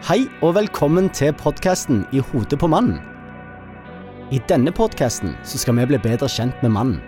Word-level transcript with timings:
Hei 0.00 0.22
og 0.40 0.54
velkommen 0.56 1.10
til 1.12 1.34
podkasten 1.36 2.06
I 2.16 2.22
hodet 2.24 2.56
på 2.62 2.68
mannen. 2.72 3.02
I 4.32 4.38
denne 4.48 4.72
podkasten 4.72 5.34
skal 5.44 5.76
vi 5.76 5.84
bli 5.90 5.98
bedre 6.00 6.24
kjent 6.24 6.62
med 6.64 6.72
mannen. 6.72 7.02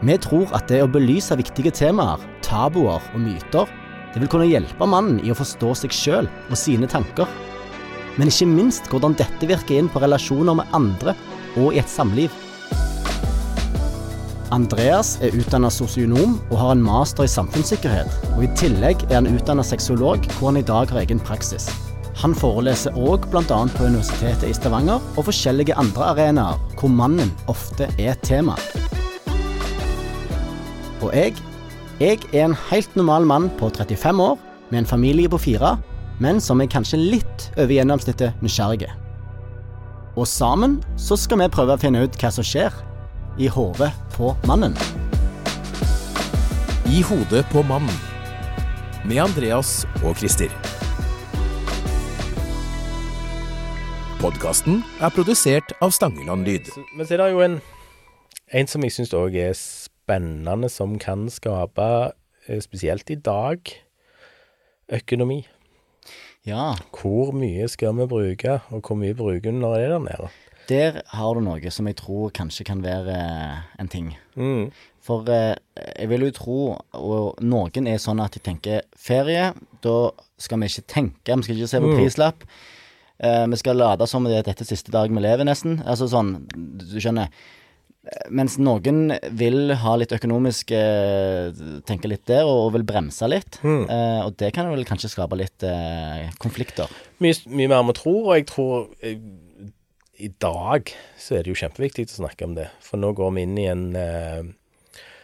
Vi 0.00 0.16
tror 0.24 0.48
at 0.56 0.64
det 0.72 0.78
å 0.80 0.88
belyse 0.88 1.36
viktige 1.36 1.74
temaer, 1.76 2.24
tabuer 2.40 3.04
og 3.12 3.20
myter, 3.20 3.68
det 4.14 4.24
vil 4.24 4.32
kunne 4.32 4.48
hjelpe 4.48 4.88
mannen 4.88 5.20
i 5.20 5.28
å 5.28 5.36
forstå 5.36 5.74
seg 5.82 5.92
sjøl 5.92 6.30
og 6.48 6.56
sine 6.56 6.88
tanker. 6.88 7.28
Men 8.16 8.32
ikke 8.32 8.48
minst 8.48 8.88
hvordan 8.88 9.18
dette 9.20 9.52
virker 9.52 9.76
inn 9.82 9.92
på 9.92 10.00
relasjoner 10.00 10.56
med 10.56 10.72
andre 10.72 11.12
og 11.60 11.76
i 11.76 11.84
et 11.84 11.92
samliv. 11.98 12.32
Andreas 14.56 15.18
er 15.20 15.36
utdanna 15.36 15.68
sosionom 15.68 16.40
og 16.48 16.58
har 16.64 16.72
en 16.78 16.88
master 16.88 17.28
i 17.28 17.36
samfunnssikkerhet. 17.36 18.20
Og 18.38 18.48
I 18.48 18.52
tillegg 18.56 19.04
er 19.10 19.18
han 19.20 19.34
utdanna 19.36 19.64
sexolog, 19.64 20.24
hvor 20.38 20.54
han 20.54 20.64
i 20.64 20.68
dag 20.72 20.88
har 20.88 21.04
egen 21.04 21.20
praksis. 21.20 21.68
Han 22.20 22.34
foreleser 22.36 22.94
òg 22.98 23.24
bl.a. 23.32 23.42
på 23.48 23.86
Universitetet 23.88 24.44
i 24.50 24.54
Stavanger 24.56 25.00
og 25.16 25.26
forskjellige 25.28 25.76
andre 25.80 26.10
arenaer 26.12 26.60
hvor 26.76 26.92
mannen 26.92 27.32
ofte 27.50 27.88
er 27.98 28.18
tema. 28.26 28.56
Og 31.02 31.10
jeg, 31.16 31.34
jeg 31.98 32.20
er 32.30 32.44
en 32.44 32.58
helt 32.68 32.92
normal 32.98 33.26
mann 33.26 33.48
på 33.58 33.70
35 33.72 34.22
år 34.22 34.36
med 34.70 34.82
en 34.82 34.90
familie 34.92 35.30
på 35.32 35.40
fire, 35.40 35.76
men 36.22 36.40
som 36.40 36.60
er 36.60 36.70
kanskje 36.70 37.00
litt 37.00 37.48
over 37.56 37.72
gjennomsnittet 37.74 38.44
nysgjerrige. 38.44 38.92
Og 40.16 40.28
sammen 40.28 40.78
så 41.00 41.16
skal 41.16 41.40
vi 41.40 41.50
prøve 41.52 41.74
å 41.74 41.80
finne 41.80 42.04
ut 42.04 42.18
hva 42.20 42.30
som 42.34 42.44
skjer 42.46 42.76
i 43.40 43.48
hodet 43.48 43.90
på 44.16 44.34
mannen. 44.48 44.76
I 46.92 47.00
hodet 47.08 47.46
på 47.50 47.64
mannen. 47.64 47.96
Med 49.08 49.24
Andreas 49.24 49.82
og 50.04 50.20
Christer. 50.20 50.52
Podkasten 54.22 54.84
er 55.02 55.10
produsert 55.10 55.72
av 55.82 55.90
Stangeland 55.90 56.46
Lyd. 56.46 56.68
Men 56.94 57.06
så 57.08 57.16
er 57.16 57.22
det 57.24 57.32
jo 57.32 57.40
en, 57.42 57.56
en 58.54 58.68
som 58.70 58.84
jeg 58.86 58.94
syns 58.94 59.14
òg 59.18 59.34
er 59.34 59.56
spennende, 59.58 60.68
som 60.70 60.92
kan 61.02 61.24
skape, 61.32 61.88
eh, 62.46 62.60
spesielt 62.62 63.10
i 63.10 63.16
dag, 63.18 63.72
økonomi. 64.94 65.40
Ja, 66.46 66.76
Hvor 66.94 67.32
mye 67.34 67.66
skal 67.70 67.96
vi 67.98 68.06
bruke, 68.06 68.60
og 68.70 68.86
hvor 68.86 68.98
mye 69.00 69.16
bruker 69.18 69.50
vi 69.50 69.58
når 69.58 69.74
det 69.74 69.84
er 69.84 69.94
der 69.96 70.06
nede? 70.06 70.30
der 70.68 71.00
har 71.10 71.34
du 71.34 71.40
noe 71.42 71.70
som 71.74 71.88
jeg 71.90 71.96
tror 71.98 72.30
kanskje 72.30 72.64
kan 72.64 72.82
være 72.84 73.16
eh, 73.16 73.56
en 73.82 73.88
ting. 73.90 74.12
Mm. 74.38 74.70
For 75.02 75.26
eh, 75.28 75.56
jeg 75.98 76.08
vil 76.12 76.28
jo 76.28 76.30
tro, 76.36 76.58
og 76.94 77.42
noen 77.42 77.90
er 77.90 77.98
sånn 77.98 78.22
at 78.22 78.38
de 78.38 78.44
tenker 78.46 78.86
ferie, 78.94 79.50
da 79.82 79.96
skal 80.38 80.62
vi 80.62 80.70
ikke 80.70 80.86
tenke, 80.86 81.36
vi 81.36 81.42
skal 81.48 81.58
ikke 81.58 81.72
se 81.74 81.82
på 81.82 81.90
Mm. 81.90 81.98
Eh, 83.22 83.46
vi 83.52 83.58
skal 83.60 83.78
late 83.78 84.06
som 84.10 84.26
det 84.26 84.40
er 84.40 84.46
dette 84.50 84.66
siste 84.66 84.92
dag 84.94 85.12
vi 85.12 85.22
lever, 85.22 85.46
nesten. 85.46 85.78
Altså 85.86 86.08
sånn, 86.10 86.34
du 86.52 86.96
skjønner. 86.98 87.30
Eh, 88.02 88.24
Mens 88.34 88.56
noen 88.58 89.12
vil 89.38 89.70
ha 89.78 89.92
litt 89.94 90.10
økonomisk 90.16 90.72
eh, 90.74 91.52
Tenke 91.86 92.10
litt 92.10 92.24
der, 92.26 92.48
og, 92.48 92.72
vil 92.74 92.86
bremse 92.86 93.28
litt. 93.30 93.60
Mm. 93.62 93.84
Eh, 93.86 94.20
og 94.26 94.34
det 94.42 94.50
kan 94.56 94.72
vel 94.72 94.82
kanskje 94.88 95.12
skape 95.12 95.38
litt 95.38 95.66
eh, 95.66 96.26
konflikter. 96.42 96.90
Mye, 97.22 97.38
mye 97.46 97.70
mer 97.70 97.86
vi 97.92 97.96
tror, 98.00 98.20
og 98.24 98.34
jeg 98.40 98.48
tror 98.50 98.88
eh, 99.06 99.22
i 100.22 100.32
dag 100.42 100.90
så 101.18 101.38
er 101.38 101.46
det 101.46 101.54
jo 101.54 101.60
kjempeviktig 101.62 102.08
å 102.10 102.24
snakke 102.24 102.46
om 102.46 102.58
det. 102.58 102.68
For 102.82 102.98
nå 102.98 103.14
går 103.18 103.32
vi 103.38 103.46
inn 103.46 103.56
i 103.58 103.70
en 103.70 103.86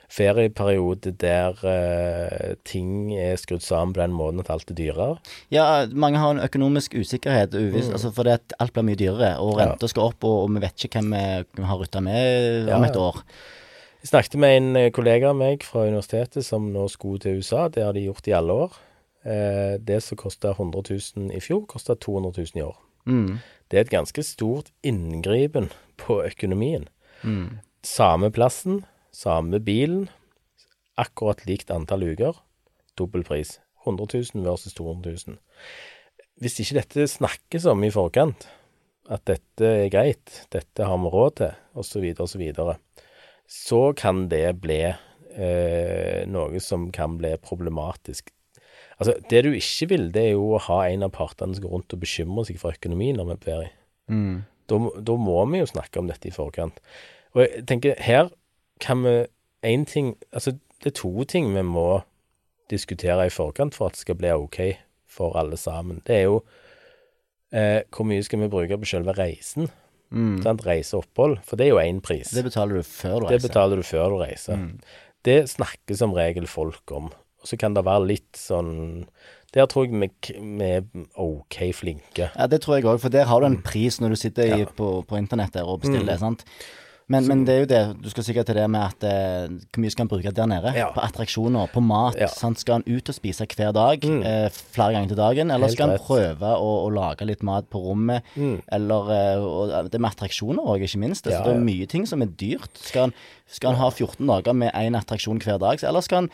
ferieperiode 0.08 1.12
der 1.20 1.58
eh, 1.68 2.54
ting 2.64 3.12
er 3.16 3.36
skrudd 3.40 3.62
sammen 3.64 3.92
på 3.94 4.00
den 4.00 4.14
måten 4.16 4.40
at 4.40 4.50
alt 4.50 4.70
er 4.72 4.78
dyrere. 4.78 5.18
Ja, 5.52 5.86
mange 5.92 6.18
har 6.22 6.34
en 6.36 6.40
økonomisk 6.44 6.94
usikkerhet, 6.98 7.54
uviss, 7.54 7.90
altså 7.92 8.10
fordi 8.16 8.34
at 8.38 8.56
alt 8.58 8.72
blir 8.76 8.86
mye 8.88 8.98
dyrere, 8.98 9.34
og 9.42 9.58
renta 9.60 9.84
Ja. 9.84 9.92
skal 9.92 10.08
opp, 10.10 10.24
og, 10.24 10.42
og 10.46 10.50
vi 10.54 10.64
vet 10.64 10.84
ikke 10.88 11.02
hvem 11.02 11.14
vi 11.56 11.68
har 11.68 11.78
rutta 11.82 12.00
med 12.00 12.68
om 12.72 12.82
Ja, 12.84 12.90
et 12.90 12.96
år. 12.96 13.22
Jeg 14.02 14.08
snakket 14.12 14.38
med 14.38 14.56
en 14.56 14.76
eh, 14.76 14.90
kollega 14.94 15.30
av 15.32 15.36
meg 15.36 15.64
fra 15.66 15.86
universitetet 15.88 16.44
som 16.46 16.68
nå 16.72 16.88
skulle 16.88 17.18
til 17.20 17.40
USA. 17.42 17.68
Det 17.68 17.82
har 17.84 17.92
de 17.96 18.04
gjort 18.06 18.28
i 18.30 18.36
alle 18.36 18.52
år. 18.66 18.76
Eh, 19.26 19.74
det 19.82 20.02
som 20.06 20.16
kosta 20.16 20.52
100 20.54 20.82
000 21.16 21.32
i 21.34 21.40
fjor, 21.42 21.64
kosta 21.66 21.96
200 21.98 22.32
000 22.38 22.62
i 22.62 22.62
år. 22.62 22.76
Mm. 23.10 23.38
Det 23.68 23.76
er 23.76 23.80
et 23.84 23.90
ganske 23.90 24.22
stort 24.22 24.70
inngripen 24.86 25.68
på 25.98 26.20
økonomien. 26.24 26.86
Mm. 27.24 27.58
Samme 27.82 28.30
plassen, 28.30 28.84
samme 29.18 29.60
bilen, 29.64 30.06
akkurat 30.98 31.44
likt 31.48 31.72
antall 31.74 32.06
uker, 32.12 32.38
dobbel 32.98 33.26
pris. 33.26 33.58
100 33.86 34.06
000 34.34 34.44
versus 34.44 34.74
200 34.76 35.16
000. 35.26 35.38
Hvis 36.42 36.58
ikke 36.62 36.78
dette 36.80 37.06
snakkes 37.10 37.66
om 37.70 37.82
i 37.86 37.92
forkant, 37.94 38.46
at 39.08 39.24
dette 39.30 39.68
er 39.84 39.92
greit, 39.92 40.42
dette 40.52 40.84
har 40.84 40.98
vi 41.00 41.12
råd 41.12 41.36
til, 41.40 41.54
osv., 41.78 42.04
osv., 42.20 42.42
så, 42.54 42.74
så 43.48 43.82
kan 43.96 44.26
det 44.30 44.58
bli 44.60 44.82
eh, 44.84 46.26
noe 46.28 46.60
som 46.62 46.90
kan 46.94 47.16
bli 47.20 47.32
problematisk. 47.42 48.30
Altså, 48.98 49.14
det 49.30 49.44
du 49.46 49.52
ikke 49.54 49.88
vil, 49.94 50.08
det 50.14 50.26
er 50.26 50.34
jo 50.34 50.52
å 50.56 50.62
ha 50.68 50.82
en 50.88 51.06
av 51.06 51.14
partene 51.14 51.56
som 51.56 51.64
går 51.64 51.74
rundt 51.76 51.94
og 51.94 52.02
bekymrer 52.02 52.48
seg 52.48 52.58
for 52.60 52.76
økonomien 52.76 53.18
når 53.18 53.28
vi 53.28 53.34
er 53.34 53.40
på 53.40 53.50
ferie. 53.52 53.72
Mm. 54.10 54.36
Da, 54.68 54.80
da 55.08 55.16
må 55.22 55.38
vi 55.48 55.62
jo 55.62 55.70
snakke 55.70 56.02
om 56.02 56.10
dette 56.10 56.28
i 56.28 56.34
forkant. 56.34 56.82
Og 57.36 57.44
jeg 57.44 57.64
tenker, 57.70 57.96
her 58.02 58.28
kan 58.80 59.02
vi 59.04 59.26
én 59.66 59.84
ting 59.86 60.16
Altså, 60.32 60.52
det 60.82 60.92
er 60.92 61.00
to 61.00 61.24
ting 61.24 61.54
vi 61.54 61.62
må 61.62 62.00
diskutere 62.70 63.26
i 63.26 63.30
forkant 63.32 63.74
for 63.74 63.86
at 63.86 63.92
det 63.96 64.00
skal 64.04 64.14
bli 64.20 64.30
OK 64.30 64.58
for 65.08 65.36
alle 65.40 65.56
sammen. 65.56 66.02
Det 66.06 66.16
er 66.16 66.22
jo 66.28 66.42
eh, 67.52 67.80
hvor 67.90 68.04
mye 68.08 68.22
skal 68.26 68.42
vi 68.44 68.48
bruke 68.52 68.78
på 68.78 68.88
selve 68.88 69.14
reisen? 69.18 69.70
Mm. 70.10 70.38
Sant? 70.44 70.62
Reise 70.66 70.96
og 70.96 71.04
opphold. 71.06 71.38
For 71.44 71.56
det 71.60 71.66
er 71.66 71.72
jo 71.74 71.80
én 71.82 72.00
pris. 72.04 72.30
Det 72.32 72.44
betaler 72.46 72.78
du 72.80 72.82
før 72.86 73.20
du 73.20 73.26
Det 73.26 73.34
reiser. 73.38 73.48
betaler 73.48 73.76
du 73.76 73.82
før 73.88 74.08
du 74.14 74.18
reiser. 74.22 74.56
Mm. 74.56 74.78
Det 75.24 75.38
snakker 75.50 75.96
som 75.98 76.12
regel 76.16 76.46
folk 76.46 76.92
om. 76.92 77.10
Og 77.40 77.46
så 77.50 77.56
kan 77.58 77.74
det 77.74 77.84
være 77.86 78.06
litt 78.06 78.36
sånn 78.38 79.06
Der 79.54 79.64
tror 79.66 79.86
jeg 79.86 79.94
vi, 79.96 80.08
vi 80.58 80.64
er 80.76 80.82
OK 81.16 81.56
flinke. 81.72 82.26
Ja, 82.36 82.46
det 82.46 82.60
tror 82.60 82.74
jeg 82.76 82.84
òg, 82.84 82.98
for 83.00 83.08
der 83.08 83.24
har 83.24 83.40
du 83.40 83.46
en 83.46 83.62
pris 83.64 83.96
når 83.98 84.10
du 84.12 84.16
sitter 84.20 84.42
i, 84.44 84.58
Ja. 84.60 84.66
på, 84.76 85.02
på 85.08 85.16
internett 85.16 85.54
der 85.54 85.64
og 85.64 85.80
bestiller, 85.80 86.18
Mm. 86.18 86.20
sant. 86.20 86.44
Men, 87.08 87.24
men 87.26 87.44
det 87.48 87.54
er 87.54 87.60
jo 87.62 87.68
det, 87.70 87.78
du 88.04 88.08
skal 88.12 88.24
sikkert 88.26 88.46
til 88.50 88.58
det 88.58 88.66
med 88.68 88.82
at 88.84 89.04
eh, 89.08 89.46
hvor 89.72 89.80
mye 89.80 89.92
skal 89.94 90.04
en 90.04 90.10
bruke 90.10 90.32
der 90.36 90.48
nede? 90.50 90.72
Ja. 90.76 90.90
På 90.92 91.00
attraksjoner, 91.00 91.70
på 91.72 91.80
mat. 91.80 92.18
Ja. 92.20 92.26
Sant? 92.28 92.60
Skal 92.60 92.82
en 92.82 92.84
ut 92.98 93.08
og 93.08 93.16
spise 93.16 93.46
hver 93.48 93.72
dag, 93.72 94.04
Mm. 94.04 94.18
eh, 94.28 94.50
flere 94.52 94.92
ganger 94.92 95.08
til 95.14 95.16
dagen? 95.16 95.50
Eller 95.54 95.66
Helt 95.70 95.76
skal 95.78 95.94
en 95.94 96.02
prøve 96.04 96.50
å, 96.52 96.68
å 96.84 96.90
lage 96.92 97.24
litt 97.24 97.42
mat 97.42 97.70
på 97.72 97.80
rommet? 97.80 98.28
Mm. 98.36 98.58
Eller 98.76 99.10
eh, 99.16 99.40
og 99.40 99.88
det 99.90 100.00
med 100.04 100.10
attraksjoner 100.12 100.60
òg, 100.68 100.84
ikke 100.84 101.00
minst. 101.00 101.24
Altså, 101.26 101.38
Ja, 101.40 101.44
Det 101.48 101.56
er 101.56 101.64
mye 101.64 101.88
ting 101.88 102.04
som 102.06 102.20
er 102.22 102.26
dyrt. 102.28 102.76
Skal 102.76 103.08
en, 103.08 103.14
skal 103.48 103.72
en 103.72 103.80
ha 103.80 103.88
14 103.90 104.26
dager 104.28 104.52
med 104.52 104.72
én 104.76 104.98
attraksjon 105.00 105.40
hver 105.40 105.58
dag, 105.64 105.80
eller 105.82 106.04
skal 106.04 106.26
en 106.26 106.30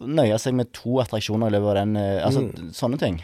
nøye 0.00 0.38
seg 0.40 0.54
med 0.54 0.70
to 0.72 1.00
attraksjoner 1.02 1.50
i 1.50 1.56
løpet 1.58 1.74
av 1.74 1.80
den 1.82 1.96
eh, 1.96 2.22
Altså 2.24 2.40
Mm. 2.46 2.70
sånne 2.72 2.98
ting. 3.02 3.18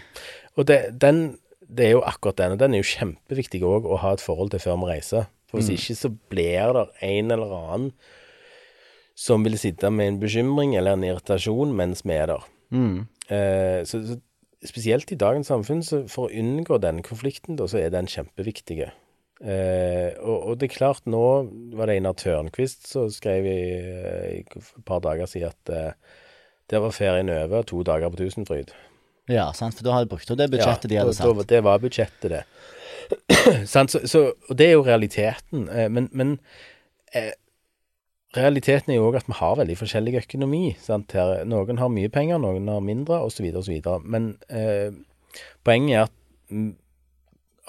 Og 0.59 0.67
det, 0.67 0.99
den, 0.99 1.39
det 1.71 1.87
er 1.87 1.93
jo 1.95 2.03
akkurat 2.03 2.37
den, 2.43 2.53
og 2.53 2.59
den 2.59 2.75
er 2.75 2.83
jo 2.83 2.91
kjempeviktig 2.99 3.63
òg 3.63 3.87
å 3.87 3.97
ha 4.03 4.13
et 4.13 4.21
forhold 4.21 4.51
til 4.51 4.59
før 4.67 4.77
vi 4.83 4.91
reiser. 4.97 5.31
For 5.51 5.59
hvis 5.61 5.73
ikke 5.75 5.99
så 5.99 6.11
blir 6.33 6.75
det 6.77 6.87
en 7.11 7.35
eller 7.35 7.55
annen 7.57 7.91
som 9.19 9.43
vil 9.45 9.59
sitte 9.61 9.91
med 9.93 10.15
en 10.15 10.21
bekymring 10.23 10.77
eller 10.79 10.97
en 10.97 11.05
irritasjon 11.05 11.75
mens 11.77 12.05
vi 12.07 12.15
er 12.17 12.31
der. 12.31 12.47
Mm. 12.73 13.03
Eh, 13.29 13.83
så, 13.85 14.01
så 14.07 14.17
spesielt 14.65 15.11
i 15.13 15.19
dagens 15.21 15.51
samfunn, 15.51 15.83
så 15.85 16.05
for 16.09 16.29
å 16.29 16.41
unngå 16.41 16.79
den 16.81 17.03
konflikten, 17.05 17.59
da, 17.59 17.67
så 17.69 17.81
er 17.83 17.93
den 17.93 18.09
kjempeviktig. 18.09 18.87
Eh, 18.87 20.11
og, 20.21 20.37
og 20.53 20.59
det 20.61 20.69
er 20.71 20.75
klart, 20.77 21.05
nå 21.09 21.21
var 21.77 21.89
det 21.89 21.99
Einar 21.99 22.17
Tørnquist 22.21 22.89
som 22.91 23.09
skrev 23.13 23.47
i, 23.49 23.61
eh, 23.81 24.27
i 24.35 24.41
et 24.45 24.73
par 24.89 25.01
dager 25.05 25.29
siden 25.31 25.53
at 25.53 25.73
eh, 25.73 26.19
der 26.71 26.85
var 26.85 26.93
ferien 26.95 27.33
over, 27.33 27.65
to 27.67 27.81
dager 27.87 28.13
på 28.13 28.21
Tusenfryd. 28.21 28.73
Ja, 29.31 29.49
sant, 29.57 29.77
for 29.79 29.87
da 29.87 29.95
har 29.95 30.05
de 30.05 30.11
brukt 30.13 30.31
opp 30.33 30.39
det 30.41 30.51
budsjettet 30.53 30.91
de 30.91 30.99
hadde 31.01 31.13
da- 31.15 31.19
satt. 31.23 31.49
Det 31.51 31.63
var 31.67 31.81
budsjettet, 31.83 32.29
det. 32.33 32.45
Så, 33.67 33.87
så, 33.89 34.21
og 34.49 34.59
det 34.59 34.67
er 34.69 34.75
jo 34.77 34.83
realiteten. 34.87 35.69
Eh, 35.73 35.89
Men, 35.91 36.09
men 36.13 36.35
eh, 37.17 37.33
realiteten 38.37 38.93
er 38.93 38.99
jo 39.01 39.09
òg 39.09 39.17
at 39.21 39.31
vi 39.31 39.39
har 39.39 39.57
veldig 39.59 39.77
forskjellig 39.81 40.19
økonomi. 40.21 40.77
Sant? 40.83 41.15
Her, 41.17 41.45
noen 41.49 41.81
har 41.81 41.91
mye 41.93 42.11
penger, 42.13 42.39
noen 42.43 42.69
har 42.71 42.85
mindre, 42.85 43.23
osv., 43.27 43.49
osv. 43.59 43.81
Men 44.05 44.35
eh, 44.53 44.93
poenget 45.67 45.97
er 45.97 46.05
at 46.05 46.15
mm, 46.53 46.75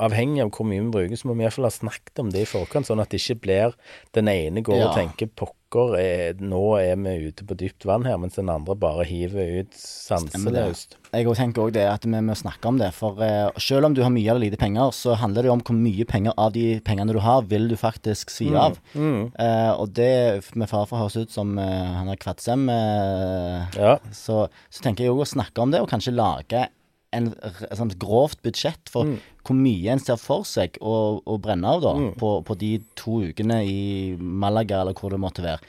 avhengig 0.02 0.44
av 0.44 0.52
hvor 0.56 0.68
mye 0.70 0.84
vi 0.84 0.94
bruker, 0.94 1.18
så 1.20 1.30
må 1.30 1.38
vi 1.38 1.46
iallfall 1.46 1.70
ha 1.70 1.74
snakket 1.74 2.22
om 2.24 2.30
det 2.34 2.46
i 2.46 2.50
forkant, 2.50 2.90
sånn 2.90 3.02
at 3.02 3.12
det 3.14 3.22
ikke 3.22 3.42
blir 3.48 3.76
den 4.18 4.30
ene 4.32 4.64
går 4.66 4.86
og 4.88 4.96
tenker 4.98 5.30
pokker, 5.30 5.58
eh, 5.98 6.34
nå 6.44 6.62
er 6.80 6.98
vi 7.00 7.30
ute 7.30 7.46
på 7.48 7.56
dypt 7.56 7.86
vann 7.88 8.04
her, 8.04 8.18
mens 8.20 8.36
den 8.36 8.50
andre 8.52 8.76
bare 8.76 9.06
hiver 9.08 9.62
ut 9.62 9.78
sanseløst. 9.78 10.98
Jeg 11.12 11.28
også 11.28 11.42
tenker 11.44 11.64
òg 11.66 11.74
det 11.76 11.86
at 11.88 12.06
vi 12.08 12.20
må 12.24 12.36
snakke 12.36 12.68
om 12.68 12.78
det. 12.80 12.90
For 12.96 13.20
eh, 13.24 13.50
selv 13.62 13.88
om 13.88 13.96
du 13.96 14.02
har 14.04 14.12
mye 14.14 14.28
eller 14.32 14.46
lite 14.46 14.60
penger, 14.60 14.92
så 14.96 15.16
handler 15.20 15.48
det 15.48 15.54
om 15.54 15.64
hvor 15.64 15.78
mye 15.78 16.06
penger 16.08 16.36
av 16.40 16.52
de 16.56 16.66
pengene 16.88 17.16
du 17.16 17.22
har, 17.24 17.44
vil 17.52 17.70
du 17.72 17.78
faktisk 17.80 18.32
svi 18.34 18.52
av. 18.56 18.78
Mm. 18.96 19.32
Eh, 19.40 19.72
og 19.76 19.94
det, 19.98 20.12
med 20.60 20.70
far 20.72 20.88
for 20.90 21.02
høres 21.02 21.18
ut 21.20 21.32
som 21.32 21.56
eh, 21.62 21.96
han 21.98 22.12
er 22.12 22.20
Kvadsem, 22.22 22.68
eh, 22.72 23.80
Ja. 23.80 23.96
så, 24.12 24.46
så 24.70 24.84
tenker 24.84 25.06
jeg 25.08 25.16
òg 25.16 25.24
å 25.26 25.32
snakke 25.36 25.64
om 25.64 25.72
det, 25.74 25.82
og 25.84 25.90
kanskje 25.92 26.16
lage 26.16 26.68
en, 27.14 27.28
et 27.44 27.78
sånt 27.78 27.98
grovt 28.00 28.42
budsjett 28.46 28.90
for 28.92 29.04
Mm. 29.06 29.18
hvor 29.44 29.56
mye 29.58 29.92
en 29.92 30.00
ser 30.00 30.18
for 30.22 30.44
seg 30.48 30.78
å, 30.82 31.22
å 31.26 31.38
brenne 31.42 31.68
av 31.68 31.82
da, 31.84 31.94
på, 32.18 32.34
på 32.48 32.58
de 32.62 32.74
to 32.96 33.20
ukene 33.32 33.62
i 33.68 34.16
Malaga, 34.20 34.82
eller 34.82 34.94
hvor 34.94 35.10
det 35.12 35.20
måtte 35.20 35.44
være. 35.44 35.60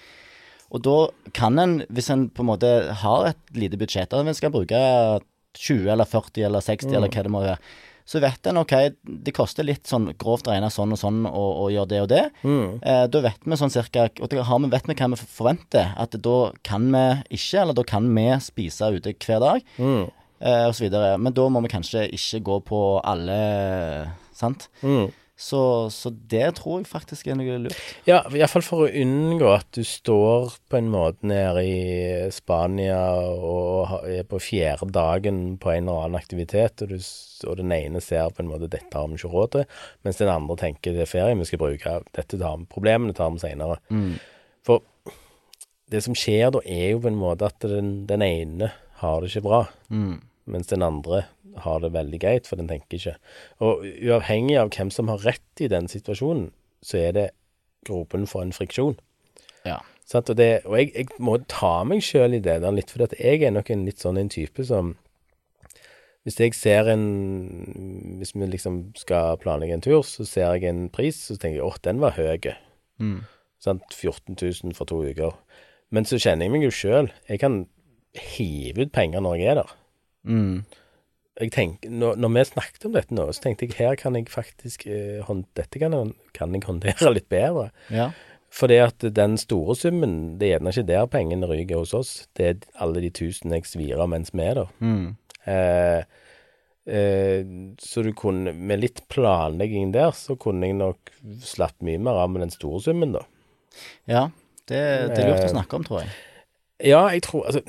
Og 0.72 0.80
da 0.86 0.96
kan 1.36 1.58
en, 1.58 1.78
hvis 1.92 2.10
en 2.14 2.28
på 2.32 2.40
en 2.44 2.50
måte 2.54 2.68
har 3.02 3.26
et 3.32 3.56
lite 3.58 3.76
budsjett, 3.80 4.12
og 4.16 4.24
en 4.28 4.34
skal 4.38 4.52
bruke 4.54 4.78
20 5.58 5.90
eller 5.92 6.08
40 6.08 6.46
eller 6.48 6.60
60 6.64 6.94
eller 6.96 7.10
hva 7.12 7.22
det 7.26 7.32
må 7.32 7.42
være, 7.44 7.58
så 8.08 8.18
vet 8.18 8.48
en 8.50 8.58
ok, 8.58 8.72
det 9.24 9.32
koster 9.36 9.62
litt 9.64 9.86
sånn 9.86 10.08
grovt 10.18 10.48
regna 10.50 10.70
sånn 10.74 10.90
og 10.94 10.98
sånn 10.98 11.20
å, 11.28 11.42
å 11.62 11.68
gjøre 11.70 11.90
det 11.92 12.00
og 12.02 12.08
det. 12.10 12.22
Eh, 12.82 13.04
da 13.12 13.20
vet 13.28 13.44
vi 13.46 13.58
sånn 13.60 13.70
cirka 13.70 14.08
Og 14.18 14.28
da 14.32 14.42
har 14.48 14.58
vi, 14.64 14.70
vet 14.72 14.88
vi 14.90 14.96
hva 14.98 15.08
vi 15.12 15.20
forventer. 15.22 15.92
At 16.02 16.16
da 16.24 16.38
kan 16.66 16.88
vi 16.90 17.04
ikke, 17.38 17.60
eller 17.62 17.78
da 17.78 17.84
kan 17.86 18.08
vi 18.16 18.24
spise 18.42 18.90
ute 18.96 19.14
hver 19.22 19.40
dag, 19.44 19.62
Mm. 19.78 20.10
Eh, 20.42 20.68
videre. 20.82 21.16
Men 21.18 21.34
da 21.36 21.48
må 21.48 21.62
vi 21.64 21.72
kanskje 21.72 22.06
ikke 22.12 22.44
gå 22.50 22.60
på 22.72 22.84
alle, 23.00 23.40
sant. 24.36 24.68
Mm. 24.82 25.10
Så, 25.42 25.90
så 25.90 26.10
det 26.30 26.52
tror 26.58 26.78
jeg 26.78 26.86
faktisk 26.86 27.26
er 27.26 27.38
noe 27.38 27.56
lurt. 27.64 27.78
Ja, 28.06 28.20
iallfall 28.30 28.62
for 28.62 28.84
å 28.84 28.90
unngå 29.02 29.48
at 29.50 29.66
du 29.74 29.80
står 29.86 30.52
på 30.70 30.78
en 30.78 30.90
måte 30.92 31.26
nede 31.26 31.64
i 31.66 31.80
Spania 32.34 33.00
og 33.32 34.04
er 34.06 34.28
på 34.28 34.38
fjerde 34.44 34.92
dagen 34.94 35.56
på 35.58 35.72
en 35.72 35.88
eller 35.88 36.04
annen 36.06 36.20
aktivitet, 36.20 36.84
og, 36.84 36.92
du, 36.92 37.02
og 37.48 37.58
den 37.58 37.74
ene 37.74 38.02
ser 38.04 38.30
på 38.30 38.44
en 38.44 38.52
måte 38.52 38.70
'dette 38.70 38.94
har 38.94 39.08
vi 39.10 39.18
ikke 39.18 39.32
råd 39.32 39.54
til', 39.56 39.66
mens 40.06 40.20
den 40.20 40.30
andre 40.30 40.58
tenker 40.62 40.94
'det 40.94 41.08
er 41.08 41.10
ferie 41.10 41.38
vi 41.40 41.48
skal 41.48 41.64
bruke', 41.64 41.98
dette 42.14 42.38
tar 42.38 42.60
vi, 42.60 42.68
problemene 42.70 43.16
tar 43.16 43.34
vi 43.34 43.42
seinere. 43.42 43.80
For 44.62 44.84
det 45.90 46.04
som 46.04 46.14
skjer 46.14 46.52
da, 46.54 46.62
er 46.62 46.92
jo 46.92 47.02
på 47.02 47.10
en 47.10 47.18
måte 47.18 47.50
at 47.50 47.58
den, 47.66 48.04
den 48.06 48.22
ene 48.22 48.70
har 49.02 49.20
det 49.20 49.32
ikke 49.32 49.48
bra, 49.48 49.64
mens 50.52 50.68
den 50.70 50.84
andre 50.84 51.24
har 51.64 51.80
det 51.82 51.92
veldig 51.94 52.20
greit, 52.22 52.48
for 52.48 52.60
den 52.60 52.68
tenker 52.70 52.98
ikke. 52.98 53.14
Og 53.64 53.84
uavhengig 53.84 54.58
av 54.60 54.72
hvem 54.74 54.90
som 54.92 55.10
har 55.12 55.24
rett 55.26 55.64
i 55.64 55.70
den 55.72 55.88
situasjonen, 55.90 56.50
så 56.84 57.00
er 57.00 57.16
det 57.16 57.28
gropen 57.88 58.28
for 58.30 58.44
en 58.44 58.54
friksjon. 58.54 58.98
Ja. 59.66 59.80
Sånn, 60.08 60.24
Og, 60.28 60.36
det, 60.36 60.50
og 60.66 60.76
jeg, 60.76 60.90
jeg 60.96 61.22
må 61.22 61.38
ta 61.48 61.82
meg 61.88 62.02
sjøl 62.04 62.36
i 62.36 62.42
det 62.42 62.58
der 62.64 62.74
litt, 62.74 62.90
for 62.92 63.04
at 63.06 63.14
jeg 63.18 63.44
er 63.46 63.54
nok 63.54 63.70
en 63.72 63.86
litt 63.86 64.02
sånn 64.02 64.20
en 64.20 64.32
type 64.32 64.64
som 64.66 64.96
Hvis 66.26 66.38
jeg 66.38 66.54
ser 66.54 66.86
en 66.90 68.18
Hvis 68.20 68.34
vi 68.34 68.46
liksom 68.46 68.92
skal 68.98 69.38
planlegge 69.42 69.74
en 69.78 69.84
tur, 69.84 70.02
så 70.06 70.26
ser 70.26 70.54
jeg 70.54 70.68
en 70.70 70.88
pris, 70.90 71.16
så 71.28 71.36
tenker 71.36 71.60
jeg 71.60 71.66
åh, 71.66 71.78
den 71.82 72.02
var 72.02 72.18
høy. 72.18 72.50
Sant? 73.62 73.94
14 73.94 74.36
000 74.36 74.74
for 74.74 74.90
to 74.90 75.00
uker. 75.06 75.38
Men 75.90 76.04
så 76.04 76.18
kjenner 76.18 76.46
jeg 76.46 76.52
meg 76.54 76.66
jo 76.66 76.74
sjøl. 76.74 77.12
Jeg 77.28 77.42
kan 77.42 77.62
hive 78.36 78.86
ut 78.86 78.92
penger 78.92 79.22
når 79.22 79.38
jeg 79.38 79.52
er 79.52 79.60
der. 79.62 79.72
Mm. 80.24 80.64
Jeg 81.40 81.52
tenker, 81.54 81.90
når, 81.90 82.18
når 82.20 82.32
vi 82.34 82.44
snakket 82.50 82.84
om 82.86 82.92
dette 82.96 83.16
nå, 83.16 83.24
så 83.32 83.42
tenkte 83.46 83.66
jeg 83.66 83.78
her 83.78 83.96
kan 83.98 84.16
jeg 84.18 84.28
faktisk 84.30 84.84
eh, 84.86 85.22
hånd, 85.24 85.46
Dette 85.56 85.80
kan 85.80 85.94
kan 86.36 86.54
jeg 86.54 86.66
håndtere 86.68 87.12
litt 87.16 87.28
bedre. 87.32 87.70
Ja. 87.92 88.10
Fordi 88.52 88.76
at 88.84 89.04
den 89.16 89.38
store 89.40 89.74
summen, 89.80 90.36
det 90.38 90.48
er 90.50 90.58
gjerne 90.58 90.74
ikke 90.74 90.88
der 90.90 91.06
pengene 91.08 91.48
ryker 91.48 91.80
hos 91.80 91.94
oss. 91.96 92.10
Det 92.36 92.48
er 92.50 92.66
alle 92.84 93.00
de 93.00 93.08
tusen 93.16 93.54
jeg 93.56 93.64
svir 93.64 94.02
av 94.02 94.10
mens 94.12 94.34
vi 94.36 94.44
er 94.44 94.60
der. 94.60 94.74
Mm. 94.84 95.06
Eh, 95.48 96.02
eh, 96.92 97.54
så 97.80 98.04
du 98.04 98.12
kunne, 98.12 98.52
med 98.52 98.82
litt 98.82 99.00
planlegging 99.08 99.94
der, 99.96 100.12
så 100.12 100.36
kunne 100.36 100.68
jeg 100.68 100.76
nok 100.82 101.14
slapp 101.40 101.78
mye 101.80 102.00
mer 102.02 102.20
av 102.26 102.28
med 102.34 102.44
den 102.44 102.52
store 102.52 102.82
summen, 102.90 103.16
da. 103.16 103.24
ja. 104.10 104.28
Det, 104.62 104.78
det 105.10 105.18
er 105.18 105.26
lurt 105.26 105.40
å 105.40 105.48
Eh, 105.48 105.54
snakke 105.56 105.74
om, 105.74 105.84
tror 105.88 106.04
jeg. 106.04 106.12
Ja, 106.92 107.00
jeg 107.10 107.24
tror 107.26 107.48
Altså, 107.48 107.64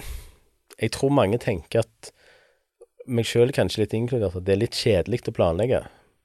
jeg 0.78 0.92
tror 0.94 1.10
mange 1.16 1.40
tenker 1.42 1.82
at 1.82 2.12
meg 3.08 3.28
sjøl 3.28 3.54
kanskje 3.56 3.84
litt 3.84 3.98
inkludert, 3.98 4.38
at 4.38 4.48
det 4.48 4.56
er 4.56 4.64
litt 4.64 4.78
kjedelig 4.80 5.24
å 5.30 5.36
planlegge. 5.36 5.84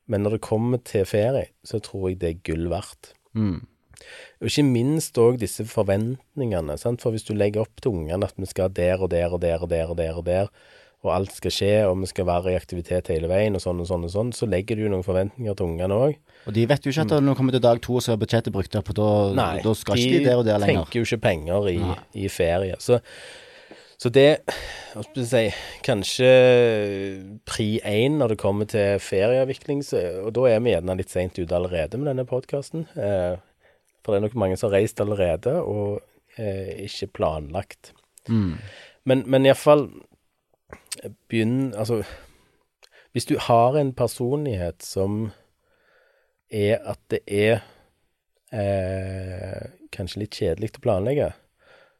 Men 0.09 0.25
når 0.25 0.39
det 0.39 0.47
kommer 0.47 0.81
til 0.85 1.05
ferie, 1.09 1.51
så 1.67 1.81
tror 1.85 2.11
jeg 2.11 2.21
det 2.23 2.31
er 2.31 2.41
gull 2.49 2.71
verdt. 2.73 3.13
Mm. 3.37 3.67
Og 4.39 4.49
ikke 4.49 4.65
minst 4.65 5.19
òg 5.21 5.39
disse 5.43 5.67
forventningene. 5.69 6.79
Sant? 6.81 7.03
For 7.03 7.15
hvis 7.15 7.27
du 7.29 7.35
legger 7.37 7.67
opp 7.67 7.83
til 7.83 7.97
ungene 7.99 8.29
at 8.29 8.37
vi 8.39 8.49
skal 8.49 8.73
der 8.73 9.03
og 9.03 9.11
der 9.13 9.35
og 9.35 9.43
der 9.43 9.65
og 9.65 9.71
der 9.73 9.91
og 9.91 9.99
der, 9.99 10.21
og 10.21 10.25
der, 10.29 10.53
og 11.07 11.13
alt 11.15 11.35
skal 11.37 11.53
skje, 11.55 11.75
og 11.87 11.99
vi 12.01 12.09
skal 12.11 12.27
være 12.27 12.53
i 12.53 12.59
aktivitet 12.59 13.11
hele 13.13 13.29
veien, 13.31 13.55
og 13.55 13.63
sånn 13.63 13.83
og 13.83 13.87
sånn 13.87 14.07
og 14.09 14.11
sånn, 14.15 14.33
så 14.35 14.49
legger 14.51 14.79
du 14.79 14.87
jo 14.87 14.93
noen 14.95 15.07
forventninger 15.07 15.59
til 15.59 15.69
ungene 15.69 15.99
òg. 16.07 16.17
Og 16.51 16.57
de 16.57 16.65
vet 16.71 16.87
jo 16.87 16.95
ikke 16.95 17.05
at 17.07 17.13
når 17.15 17.29
det 17.29 17.37
kommer 17.39 17.55
til 17.55 17.63
dag 17.67 17.83
to, 17.85 17.99
så 18.03 18.15
er 18.15 18.23
budsjettet 18.23 18.55
brukt 18.55 18.79
opp, 18.81 18.91
og 18.95 18.99
da, 18.99 19.11
Nei, 19.39 19.53
da 19.63 19.75
skal 19.79 20.01
ikke 20.03 20.17
de 20.17 20.25
der 20.27 20.41
og 20.41 20.49
der 20.49 20.59
lenger. 20.59 20.81
Nei, 20.81 20.81
de 20.81 20.89
tenker 20.89 20.99
jo 20.99 21.07
ikke 21.07 21.23
penger 21.29 21.69
i, 21.71 21.77
i 22.25 22.33
ferie. 22.33 22.81
Så, 22.83 22.99
så 23.99 24.11
det 24.15 24.29
hva 24.47 25.03
skal 25.05 25.23
jeg 25.23 25.29
si, 25.29 25.45
Kanskje 25.87 26.29
pri 27.49 27.67
én 27.87 28.19
når 28.21 28.33
det 28.33 28.41
kommer 28.41 28.69
til 28.71 29.01
ferieavvikling, 29.03 29.83
så, 29.87 30.01
og 30.25 30.33
da 30.39 30.47
er 30.53 30.63
vi 30.65 30.73
gjerne 30.73 30.97
litt 30.99 31.13
seint 31.13 31.39
ute 31.39 31.55
allerede 31.55 31.99
med 31.99 32.13
denne 32.13 32.27
podkasten. 32.29 32.87
Eh, 32.95 33.37
for 34.03 34.15
det 34.15 34.21
er 34.21 34.27
nok 34.29 34.39
mange 34.41 34.59
som 34.59 34.71
har 34.71 34.79
reist 34.79 35.03
allerede, 35.03 35.53
og 35.61 36.01
eh, 36.39 36.87
ikke 36.87 37.11
planlagt. 37.19 37.93
Mm. 38.29 38.57
Men, 39.09 39.25
men 39.27 39.47
iallfall 39.49 39.89
begynn 41.29 41.75
Altså, 41.79 42.03
hvis 43.13 43.29
du 43.29 43.39
har 43.41 43.77
en 43.79 43.93
personlighet 43.97 44.83
som 44.85 45.31
er 46.51 46.79
at 46.89 47.01
det 47.11 47.21
er 47.27 47.61
eh, 48.53 49.69
kanskje 49.93 50.25
litt 50.25 50.39
kjedelig 50.39 50.75
å 50.77 50.85
planlegge, 50.85 51.31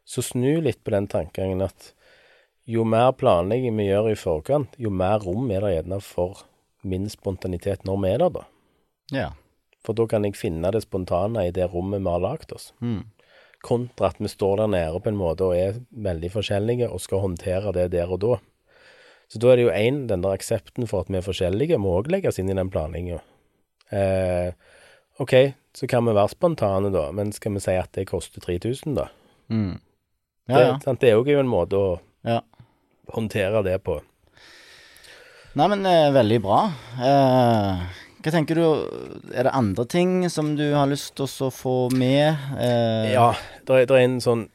så 0.09 0.23
snu 0.25 0.59
litt 0.65 0.81
på 0.83 0.93
den 0.95 1.07
tankegangen 1.09 1.61
at 1.61 1.91
jo 2.69 2.85
mer 2.85 3.11
planlegging 3.17 3.77
vi 3.77 3.89
gjør 3.89 4.11
i 4.11 4.17
forkant, 4.17 4.73
jo 4.81 4.89
mer 4.93 5.21
rom 5.21 5.49
er 5.53 5.65
det 5.65 5.75
gjerne 5.75 5.99
for 6.05 6.43
min 6.81 7.05
spontanitet 7.09 7.85
når 7.85 8.01
vi 8.01 8.11
er 8.13 8.23
der, 8.23 8.33
da. 8.39 8.43
Ja. 9.13 9.29
For 9.85 9.97
da 9.97 10.05
kan 10.09 10.25
jeg 10.25 10.37
finne 10.37 10.71
det 10.73 10.83
spontane 10.85 11.47
i 11.47 11.53
det 11.55 11.69
rommet 11.73 12.03
vi 12.03 12.13
har 12.13 12.21
lagd 12.23 12.53
oss. 12.55 12.71
Mm. 12.81 13.03
Kontra 13.65 14.11
at 14.11 14.21
vi 14.21 14.31
står 14.31 14.61
der 14.61 14.71
nede 14.71 15.01
på 15.03 15.11
en 15.11 15.19
måte 15.19 15.49
og 15.49 15.57
er 15.57 15.81
veldig 15.91 16.31
forskjellige 16.35 16.89
og 16.89 17.01
skal 17.03 17.25
håndtere 17.25 17.73
det 17.75 17.89
der 17.95 18.13
og 18.13 18.21
da. 18.23 18.37
Så 19.29 19.41
da 19.41 19.51
er 19.51 19.59
det 19.59 19.67
jo 19.67 19.75
én, 19.75 20.05
den 20.09 20.23
der 20.25 20.33
aksepten 20.33 20.87
for 20.89 21.05
at 21.05 21.11
vi 21.11 21.19
er 21.19 21.25
forskjellige, 21.25 21.77
må 21.77 21.99
òg 21.99 22.09
legges 22.09 22.39
inn 22.41 22.49
i 22.49 22.57
den 22.57 22.71
planlegginga. 22.73 23.19
Eh, 23.93 24.53
OK, 25.21 25.35
så 25.75 25.89
kan 25.89 26.07
vi 26.07 26.15
være 26.17 26.33
spontane, 26.33 26.89
da, 26.93 27.09
men 27.13 27.33
skal 27.35 27.53
vi 27.53 27.61
si 27.61 27.75
at 27.77 27.91
det 27.93 28.07
koster 28.09 28.41
3000, 28.41 28.97
da? 28.97 29.09
Mm. 29.53 29.77
Det, 30.49 30.59
ja. 30.59 30.75
ja. 30.81 30.93
det 30.97 31.11
er 31.11 31.17
jo 31.19 31.39
en 31.39 31.49
måte 31.49 31.77
å 31.77 31.89
ja. 32.25 32.39
håndtere 33.13 33.61
det 33.65 33.77
på. 33.85 33.99
Nei, 35.59 35.65
men 35.71 35.85
eh, 35.85 36.11
veldig 36.13 36.39
bra. 36.41 36.59
Eh, 37.01 37.81
hva 38.19 38.31
tenker 38.33 38.59
du 38.59 38.63
Er 39.31 39.47
det 39.47 39.55
andre 39.55 39.85
ting 39.89 40.21
som 40.29 40.53
du 40.59 40.65
har 40.75 40.89
lyst 40.91 41.15
til 41.17 41.29
å 41.47 41.51
få 41.53 41.75
med? 41.95 42.37
Eh, 42.59 43.13
Ja, 43.13 43.31
det 43.65 43.83
er, 43.83 43.89
det 43.89 43.97
er 43.97 44.05
en 44.05 44.21
sånn 44.23 44.47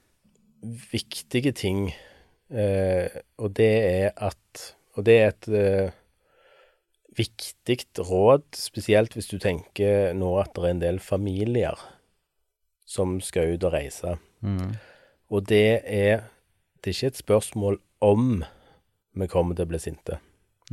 viktige 0.93 1.53
ting, 1.53 1.91
eh, 2.49 3.21
og 3.37 3.53
det 3.59 3.75
er 3.85 4.15
at 4.17 4.71
Og 4.97 5.05
det 5.05 5.17
er 5.19 5.33
et 5.33 5.49
eh, 5.51 5.95
viktig 7.19 7.79
råd, 7.99 8.47
spesielt 8.59 9.15
hvis 9.15 9.31
du 9.31 9.39
tenker 9.43 10.15
nå 10.15 10.31
at 10.41 10.55
det 10.55 10.63
er 10.63 10.73
en 10.73 10.83
del 10.83 11.01
familier 11.03 11.79
som 12.87 13.17
skal 13.25 13.55
ut 13.55 13.67
og 13.67 13.75
reise. 13.75 14.17
Mm. 14.45 14.75
Og 15.33 15.47
det 15.49 15.83
er 15.85 16.31
Det 16.85 16.91
er 16.91 16.97
ikke 16.99 17.13
et 17.15 17.17
spørsmål 17.17 17.79
om 18.05 18.45
vi 19.17 19.27
kommer 19.27 19.57
til 19.57 19.65
å 19.65 19.71
bli 19.71 19.79
sinte. 19.81 20.19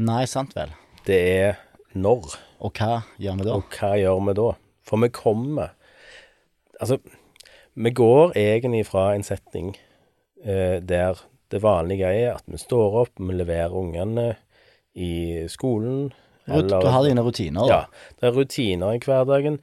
Nei, 0.02 0.26
sant 0.28 0.52
vel. 0.58 0.74
Det 1.08 1.20
er 1.40 1.62
når. 1.96 2.36
Og 2.60 2.76
hva 2.76 3.06
gjør 3.22 3.38
vi 3.40 3.46
da? 3.48 3.56
Og 3.56 3.78
hva 3.78 3.92
gjør 3.96 4.20
vi 4.28 4.36
da? 4.42 4.50
For 4.84 5.04
vi 5.04 5.12
kommer 5.16 5.78
Altså, 6.82 6.98
vi 7.78 7.92
går 7.94 8.32
egentlig 8.36 8.88
fra 8.88 9.12
en 9.14 9.24
setning 9.24 9.76
eh, 10.44 10.82
der 10.82 11.20
det 11.52 11.60
vanlige 11.62 12.10
er 12.10 12.40
at 12.40 12.48
vi 12.50 12.58
står 12.58 12.96
opp, 13.04 13.20
vi 13.20 13.36
leverer 13.36 13.76
ungene 13.78 14.32
i 14.98 15.46
skolen. 15.52 16.10
Rut, 16.50 16.72
du 16.72 16.88
har 16.90 17.04
dine 17.06 17.22
rutiner, 17.22 17.68
da. 17.68 17.70
Ja. 17.70 18.16
Det 18.18 18.30
er 18.30 18.34
rutiner 18.34 18.96
i 18.96 19.02
hverdagen. 19.04 19.60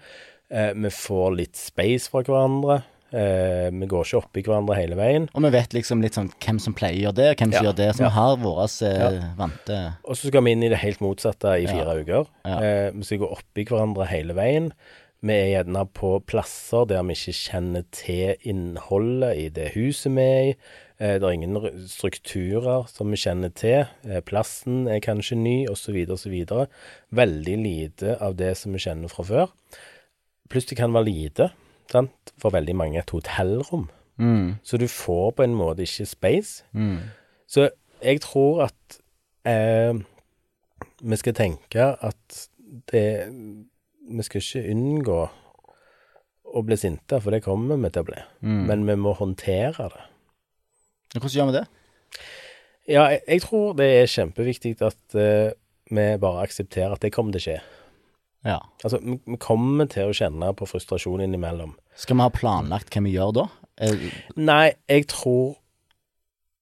Eh, 0.46 0.70
vi 0.76 0.92
får 0.94 1.34
litt 1.40 1.58
space 1.58 2.12
fra 2.12 2.22
hverandre. 2.22 2.82
Eh, 3.08 3.68
vi 3.72 3.88
går 3.88 4.04
ikke 4.04 4.20
oppi 4.20 4.42
hverandre 4.44 4.76
hele 4.76 4.98
veien. 4.98 5.28
Og 5.32 5.44
vi 5.46 5.52
vet 5.54 5.72
liksom 5.76 6.02
litt 6.04 6.18
sånn 6.18 6.28
hvem 6.44 6.60
som 6.60 6.76
pleier 6.76 6.98
å 6.98 7.02
gjøre 7.06 7.18
det, 7.20 7.28
og 7.32 7.42
hvem 7.42 7.52
som 7.54 7.58
Ja, 7.62 7.66
gjør 7.70 7.78
det, 7.80 7.90
som 7.96 8.04
ja. 8.04 8.12
har 8.18 8.38
våre 8.42 8.68
eh, 8.90 9.20
vante 9.38 9.78
Og 10.04 10.18
så 10.18 10.28
skal 10.28 10.44
vi 10.44 10.54
inn 10.56 10.64
i 10.66 10.72
det 10.72 10.80
helt 10.82 11.04
motsatte 11.04 11.56
i 11.62 11.68
fire 11.70 11.98
uker. 12.02 12.32
Eh, 12.44 12.88
vi 12.92 13.08
skal 13.08 13.22
gå 13.24 13.30
oppi 13.38 13.64
hverandre 13.68 14.08
hele 14.10 14.36
veien. 14.36 14.72
Vi 15.18 15.34
er 15.34 15.48
gjerne 15.50 15.82
på 15.98 16.12
plasser 16.30 16.84
der 16.86 17.02
vi 17.08 17.16
ikke 17.16 17.34
kjenner 17.34 17.86
til 17.90 18.36
innholdet 18.46 19.40
i 19.40 19.48
det 19.50 19.72
huset 19.74 20.12
vi 20.14 20.26
er 20.26 20.50
i. 20.50 20.52
Eh, 21.00 21.16
det 21.18 21.26
er 21.26 21.34
ingen 21.34 21.58
strukturer 21.90 22.86
som 22.90 23.10
vi 23.10 23.18
kjenner 23.18 23.50
til. 23.54 23.86
Eh, 24.06 24.20
plassen 24.26 24.86
er 24.90 25.02
kanskje 25.02 25.38
ny, 25.38 25.56
osv., 25.70 25.96
osv. 26.14 26.36
Veldig 27.14 27.56
lite 27.64 28.18
av 28.22 28.36
det 28.38 28.52
som 28.60 28.74
vi 28.74 28.82
kjenner 28.82 29.10
fra 29.10 29.26
før. 29.26 29.54
Pluss 30.50 30.68
det 30.70 30.78
kan 30.78 30.94
være 30.94 31.10
lite, 31.10 31.50
sant? 31.90 32.32
for 32.38 32.54
veldig 32.54 32.74
mange 32.76 32.98
et 33.00 33.10
hotellrom. 33.10 33.88
mm, 34.18 34.54
Så 34.62 34.78
du 34.78 34.86
får 34.88 35.32
på 35.38 35.42
en 35.42 35.54
måte 35.58 35.82
ikke 35.82 36.06
space. 36.06 36.64
mm, 36.72 36.98
Så 37.48 37.70
jeg 38.02 38.20
tror 38.20 38.62
at 38.68 39.00
eh, 39.44 39.94
vi 41.02 41.16
skal 41.16 41.34
tenke 41.34 41.96
at 42.00 42.48
det 42.92 43.32
Vi 44.08 44.22
skal 44.22 44.40
ikke 44.40 44.70
unngå 44.72 45.28
å 46.48 46.62
bli 46.64 46.76
sinte, 46.80 47.20
for 47.20 47.30
det 47.30 47.42
kommer 47.44 47.76
vi 47.76 47.90
til 47.92 48.00
å 48.00 48.06
bli. 48.08 48.20
Mm. 48.40 48.62
Men 48.66 48.86
vi 48.88 48.94
må 48.96 49.12
håndtere 49.12 49.88
det. 49.92 50.04
Hvordan 51.20 51.34
gjør 51.36 51.46
vi 51.50 51.56
det? 51.58 51.64
Ja, 52.88 53.02
jeg, 53.12 53.20
jeg 53.28 53.42
tror 53.44 53.74
det 53.76 53.88
er 53.98 54.06
kjempeviktig 54.08 54.78
at 54.80 55.16
uh, 55.16 55.50
vi 55.92 56.06
bare 56.20 56.46
aksepterer 56.46 56.94
at 56.96 57.04
det 57.04 57.12
kommer 57.12 57.36
til 57.36 57.42
å 57.42 57.46
skje. 57.48 57.58
Ja. 58.46 58.58
Altså, 58.84 59.00
vi, 59.02 59.18
vi 59.26 59.38
kommer 59.42 59.88
til 59.90 60.10
å 60.10 60.16
kjenne 60.16 60.52
på 60.56 60.68
frustrasjon 60.68 61.22
innimellom. 61.24 61.74
Skal 61.98 62.18
vi 62.18 62.26
ha 62.26 62.34
planlagt 62.34 62.94
hva 62.94 63.02
vi 63.04 63.16
gjør 63.16 63.32
da? 63.40 63.46
Eh, 63.82 64.04
Nei, 64.38 64.74
jeg 64.90 65.08
tror 65.10 65.56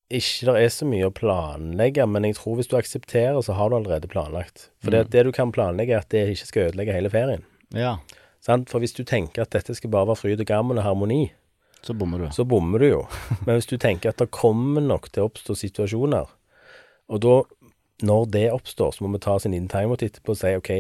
ikke 0.06 0.46
det 0.46 0.60
er 0.62 0.70
så 0.70 0.86
mye 0.86 1.08
å 1.08 1.14
planlegge, 1.14 2.04
men 2.06 2.28
jeg 2.28 2.36
tror 2.38 2.60
hvis 2.60 2.70
du 2.70 2.76
aksepterer, 2.78 3.40
så 3.42 3.56
har 3.58 3.70
du 3.70 3.80
allerede 3.80 4.08
planlagt. 4.10 4.68
For 4.78 4.94
det, 4.94 5.08
det 5.10 5.24
du 5.26 5.32
kan 5.34 5.50
planlegge, 5.54 5.96
er 5.96 6.04
at 6.04 6.12
det 6.14 6.28
ikke 6.36 6.50
skal 6.52 6.68
ødelegge 6.70 6.94
hele 6.94 7.10
ferien. 7.12 7.42
ja, 7.74 7.98
Sant? 8.46 8.70
For 8.70 8.78
hvis 8.78 8.94
du 8.94 9.02
tenker 9.02 9.42
at 9.42 9.50
dette 9.56 9.74
skal 9.74 9.90
bare 9.90 10.06
være 10.12 10.20
fryd 10.20 10.42
og 10.44 10.46
gammen 10.46 10.78
og 10.78 10.84
harmoni, 10.86 11.32
så 11.82 11.94
bommer 11.98 12.22
du. 12.22 12.26
så 12.34 12.44
bommer 12.46 12.78
du 12.82 12.86
jo. 12.86 13.00
Men 13.46 13.56
hvis 13.56 13.66
du 13.66 13.74
tenker 13.82 14.12
at 14.12 14.20
det 14.22 14.30
kommer 14.34 14.84
nok 14.84 15.08
til 15.10 15.24
å 15.24 15.30
oppstå 15.30 15.56
situasjoner, 15.58 16.30
og 17.10 17.22
da, 17.22 17.34
når 18.06 18.28
det 18.34 18.44
oppstår, 18.54 18.94
så 18.94 19.02
må 19.02 19.10
vi 19.16 19.22
ta 19.24 19.34
oss 19.34 19.46
en 19.48 19.54
liten 19.54 19.66
titte 19.70 20.06
etterpå 20.12 20.34
og 20.34 20.38
si 20.38 20.54
OK, 20.58 20.70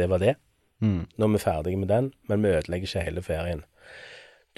det 0.00 0.08
var 0.10 0.22
det. 0.22 0.36
Mm. 0.80 1.04
Nå 1.16 1.26
er 1.26 1.34
vi 1.34 1.42
ferdige 1.42 1.80
med 1.80 1.92
den, 1.92 2.12
men 2.28 2.44
vi 2.44 2.54
ødelegger 2.56 2.88
ikke 2.88 3.04
hele 3.06 3.24
ferien. 3.24 3.64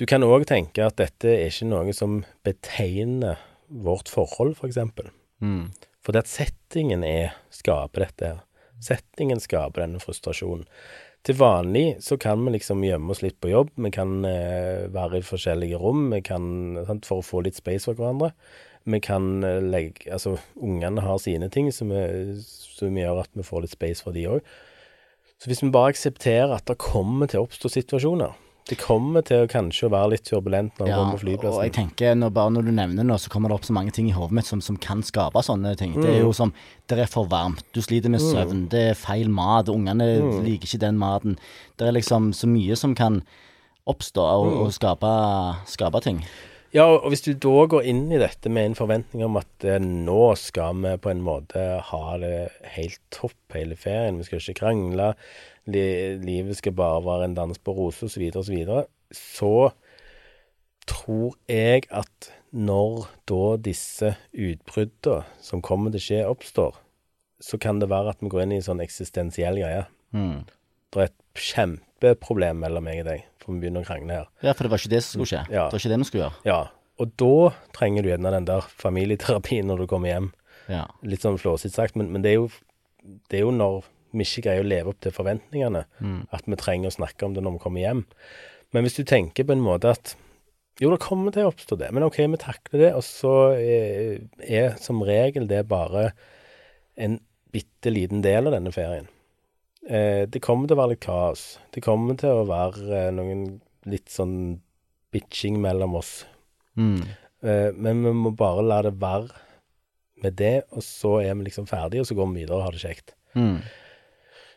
Du 0.01 0.07
kan 0.09 0.25
òg 0.25 0.47
tenke 0.49 0.87
at 0.87 0.97
dette 1.01 1.29
er 1.29 1.51
ikke 1.51 1.69
noe 1.69 1.93
som 1.97 2.23
betegner 2.47 3.43
vårt 3.69 4.09
forhold, 4.13 4.55
f.eks. 4.55 4.61
For 4.61 4.71
eksempel. 4.71 5.11
Mm. 5.43 5.73
Fordi 6.03 6.23
at 6.23 6.31
settingen 6.31 7.05
er 7.07 7.37
skaper 7.55 8.07
dette 8.07 8.31
her. 8.31 8.43
Settingen 8.83 9.43
skaper 9.43 9.85
denne 9.85 10.01
frustrasjonen. 10.03 10.67
Til 11.23 11.39
vanlig 11.39 12.01
så 12.03 12.17
kan 12.19 12.41
vi 12.43 12.57
liksom 12.57 12.83
gjemme 12.83 13.15
oss 13.15 13.23
litt 13.23 13.39
på 13.39 13.53
jobb. 13.53 13.71
Vi 13.79 13.93
kan 13.95 14.25
eh, 14.27 14.89
være 14.91 15.21
i 15.21 15.27
forskjellige 15.27 15.79
rom 15.79 16.09
vi 16.11 16.19
kan, 16.27 16.45
sant, 16.89 17.07
for 17.07 17.23
å 17.23 17.27
få 17.27 17.45
litt 17.47 17.61
space 17.61 17.87
for 17.87 17.99
hverandre. 17.99 18.33
Vi 18.91 18.99
kan 18.99 19.45
eh, 19.47 19.61
legge 19.63 20.11
Altså, 20.11 20.35
ungene 20.59 21.05
har 21.05 21.23
sine 21.23 21.47
ting 21.55 21.71
som, 21.71 21.93
er, 21.95 22.35
som 22.43 22.99
gjør 22.99 23.23
at 23.23 23.31
vi 23.39 23.47
får 23.47 23.63
litt 23.63 23.77
space 23.77 24.03
for 24.03 24.19
de 24.19 24.27
òg. 24.35 24.53
Så 25.43 25.51
hvis 25.51 25.63
vi 25.65 25.73
bare 25.75 25.91
aksepterer 25.91 26.53
at 26.55 26.69
det 26.71 26.77
kommer 26.79 27.27
til 27.27 27.41
å 27.41 27.47
oppstå 27.49 27.67
situasjoner 27.73 28.37
Det 28.71 28.77
kommer 28.79 29.25
til 29.27 29.43
å 29.43 29.49
kanskje 29.51 29.89
være 29.91 30.13
litt 30.13 30.23
turbulent 30.29 30.77
når 30.79 30.87
vi 30.87 30.91
Ja, 30.93 30.99
kommer 31.01 31.17
på 31.19 31.23
flyplassen. 31.25 31.57
og 31.59 31.65
jeg 31.67 31.73
tenker, 31.75 32.15
når, 32.15 32.31
bare 32.31 32.51
når 32.55 32.63
du 32.69 32.71
nevner 32.71 33.09
det 33.11 33.17
så 33.19 33.29
kommer 33.33 33.49
det 33.51 33.57
opp 33.57 33.65
så 33.67 33.75
mange 33.75 33.91
ting 33.91 34.07
i 34.07 34.13
hodet 34.15 34.37
mitt 34.39 34.47
som, 34.47 34.61
som 34.63 34.77
kan 34.79 35.03
skape 35.03 35.43
sånne 35.43 35.73
ting. 35.77 35.97
Det 35.99 36.07
er 36.13 36.21
Mm. 36.21 36.27
jo 36.29 36.33
som 36.33 36.53
Det 36.87 36.99
er 37.01 37.07
for 37.11 37.27
varmt, 37.27 37.65
du 37.75 37.81
sliter 37.83 38.09
med 38.09 38.21
søvn, 38.21 38.69
det 38.69 38.91
er 38.91 38.95
feil 38.95 39.29
mat, 39.29 39.67
ungene 39.67 40.07
Mm. 40.23 40.45
liker 40.47 40.67
ikke 40.71 40.79
den 40.79 40.97
maten. 40.99 41.37
Det 41.77 41.89
er 41.89 41.93
liksom 41.93 42.31
så 42.33 42.47
mye 42.47 42.77
som 42.77 42.95
kan 42.95 43.23
oppstå 43.89 44.23
og, 44.23 44.47
Mm. 44.47 44.61
og 44.63 44.73
skape, 44.73 45.67
skape 45.67 46.01
ting. 46.03 46.23
Ja, 46.73 46.87
og 46.89 47.11
hvis 47.13 47.25
du 47.27 47.35
da 47.37 47.67
går 47.69 47.85
inn 47.85 48.07
i 48.09 48.21
dette 48.21 48.49
med 48.49 48.71
en 48.71 48.77
forventning 48.79 49.27
om 49.27 49.37
at 49.41 49.67
eh, 49.69 49.83
nå 49.83 50.33
skal 50.41 50.79
vi 50.81 50.95
på 51.05 51.13
en 51.13 51.21
måte 51.25 51.61
ha 51.91 52.03
det 52.23 52.37
helt 52.79 53.01
topp 53.13 53.57
hele 53.57 53.77
ferien, 53.77 54.17
vi 54.21 54.29
skal 54.29 54.41
ikke 54.41 54.61
krangle, 54.63 55.13
li 55.69 55.85
livet 56.23 56.59
skal 56.59 56.75
bare 56.79 57.05
være 57.05 57.29
en 57.29 57.37
dans 57.37 57.61
på 57.61 57.77
roser 57.77 58.09
osv., 58.09 58.25
osv., 58.41 58.57
så, 58.65 58.85
så 59.13 59.55
tror 60.89 61.37
jeg 61.51 61.85
at 61.91 62.31
når 62.53 63.07
da 63.29 63.57
disse 63.65 64.15
utbruddene 64.33 65.23
som 65.45 65.63
kommer 65.65 65.93
til 65.93 66.01
å 66.01 66.07
skje, 66.07 66.23
oppstår, 66.29 66.77
så 67.43 67.59
kan 67.59 67.81
det 67.83 67.91
være 67.91 68.15
at 68.15 68.23
vi 68.23 68.31
går 68.31 68.45
inn 68.45 68.57
i 68.57 68.61
en 68.61 68.69
sånn 68.69 68.83
eksistensiell 68.85 69.59
greie. 69.59 69.87
Mm. 70.15 70.45
Det 70.93 71.01
er 71.01 71.09
et 71.09 71.43
kjempeproblem 71.49 72.61
mellom 72.63 72.85
meg 72.87 73.03
og 73.03 73.09
deg, 73.09 73.25
for 73.43 73.55
vi 73.55 73.65
begynner 73.65 73.85
å 73.85 73.89
krangle 73.89 74.21
her. 74.21 74.31
Ja, 74.45 74.55
for 74.55 74.67
det 74.67 74.73
var 74.73 74.83
ikke 74.83 74.95
det 74.95 75.03
som 75.05 75.17
skulle 75.17 75.31
skje. 75.33 75.43
Ja. 75.51 75.67
Det 75.67 75.77
var 75.77 75.83
ikke 75.83 75.93
det 75.93 76.01
vi 76.03 76.09
skulle 76.09 76.25
gjøre. 76.27 76.45
Ja, 76.49 76.61
og 77.03 77.15
da 77.19 77.35
trenger 77.75 78.05
du 78.05 78.11
gjerne 78.13 78.35
den 78.35 78.49
der 78.49 78.69
familieterapien 78.83 79.69
når 79.71 79.83
du 79.83 79.89
kommer 79.91 80.13
hjem. 80.13 80.31
Ja. 80.71 80.85
Litt 81.07 81.25
sånn 81.25 81.41
flåsete 81.41 81.75
sagt, 81.75 81.99
men, 81.99 82.13
men 82.15 82.25
det, 82.25 82.35
er 82.35 82.41
jo, 82.41 82.49
det 83.33 83.41
er 83.41 83.47
jo 83.47 83.55
når 83.55 83.83
vi 84.13 84.27
ikke 84.27 84.45
greier 84.47 84.65
å 84.65 84.69
leve 84.69 84.93
opp 84.93 85.01
til 85.03 85.15
forventningene, 85.17 85.87
at 86.37 86.45
vi 86.47 86.59
trenger 86.61 86.91
å 86.91 86.97
snakke 86.99 87.27
om 87.27 87.37
det 87.37 87.45
når 87.45 87.57
vi 87.57 87.63
kommer 87.63 87.83
hjem. 87.83 88.05
Men 88.77 88.85
hvis 88.85 88.99
du 88.99 89.07
tenker 89.09 89.49
på 89.49 89.57
en 89.57 89.65
måte 89.65 89.95
at 89.97 90.15
jo, 90.81 90.89
det 90.89 91.03
kommer 91.05 91.35
til 91.35 91.47
å 91.47 91.51
oppstå 91.53 91.77
det, 91.81 91.91
men 91.93 92.05
OK, 92.07 92.19
vi 92.33 92.41
takler 92.41 92.87
det, 92.87 92.93
og 92.97 93.05
så 93.05 93.33
er, 93.57 94.23
er 94.41 94.79
som 94.81 95.03
regel 95.05 95.45
det 95.51 95.61
bare 95.69 96.11
en 96.97 97.19
bitte 97.53 97.93
liten 97.93 98.23
del 98.25 98.49
av 98.49 98.57
denne 98.57 98.73
ferien. 98.75 99.09
Eh, 99.89 100.29
det 100.31 100.43
kommer 100.45 100.69
til 100.69 100.77
å 100.77 100.83
være 100.83 100.95
litt 100.95 101.05
kaos. 101.05 101.47
Det 101.75 101.83
kommer 101.85 102.19
til 102.21 102.43
å 102.43 102.47
være 102.49 102.87
eh, 103.07 103.11
noen 103.15 103.47
litt 103.91 104.13
sånn 104.13 104.61
bitching 105.13 105.59
mellom 105.63 105.97
oss. 105.99 106.23
Mm. 106.79 107.03
Eh, 107.43 107.71
men 107.75 108.05
vi 108.07 108.15
må 108.15 108.33
bare 108.39 108.65
la 108.65 108.83
det 108.87 108.95
være 109.03 109.33
med 110.23 110.39
det, 110.39 110.57
og 110.71 110.85
så 110.87 111.17
er 111.25 111.35
vi 111.35 111.49
liksom 111.49 111.67
ferdige, 111.71 112.05
og 112.05 112.09
så 112.09 112.17
går 112.19 112.31
vi 112.31 112.43
videre 112.43 112.61
og 112.61 112.67
har 112.69 112.77
det 112.77 112.85
kjekt. 112.85 113.17
Mm. 113.35 113.59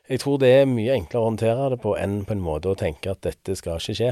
Jeg 0.05 0.21
tror 0.21 0.37
det 0.37 0.51
er 0.53 0.67
mye 0.69 0.93
enklere 0.93 1.23
å 1.23 1.29
håndtere 1.31 1.69
det 1.73 1.79
på 1.81 1.95
enn 1.97 2.19
på 2.27 2.35
en 2.35 2.43
måte 2.45 2.69
å 2.69 2.77
tenke 2.77 3.09
at 3.09 3.23
dette 3.25 3.55
skal 3.57 3.81
ikke 3.81 3.97
skje. 3.97 4.11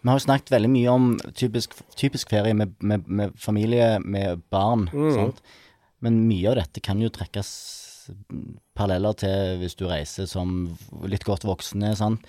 Vi 0.00 0.08
har 0.08 0.16
jo 0.16 0.24
snakket 0.24 0.54
veldig 0.54 0.70
mye 0.72 0.92
om 0.94 1.10
typisk, 1.36 1.74
typisk 2.00 2.30
ferie 2.32 2.56
med, 2.56 2.72
med, 2.80 3.04
med 3.04 3.34
familie, 3.36 3.98
med 4.00 4.40
barn. 4.48 4.86
Mm. 4.94 5.34
Men 6.00 6.22
mye 6.24 6.48
av 6.48 6.56
dette 6.62 6.80
kan 6.80 7.02
jo 7.04 7.12
trekkes 7.12 7.50
paralleller 8.76 9.16
til 9.20 9.60
hvis 9.60 9.76
du 9.78 9.86
reiser 9.90 10.28
som 10.30 10.62
litt 11.08 11.26
godt 11.28 11.46
voksne, 11.48 11.94
sant. 11.98 12.24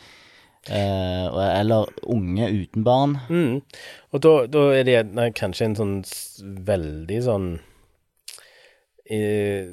Eh, 0.69 1.59
eller 1.59 1.89
unge 2.03 2.49
uten 2.49 2.83
barn. 2.85 3.17
Mm. 3.29 3.61
Og 4.13 4.21
da, 4.21 4.33
da 4.45 4.65
er 4.77 4.85
det 4.85 4.99
nei, 5.09 5.31
kanskje 5.33 5.71
en 5.71 5.77
sånn 5.79 5.95
veldig 6.67 7.21
sånn 7.25 7.47
eh, 9.09 9.71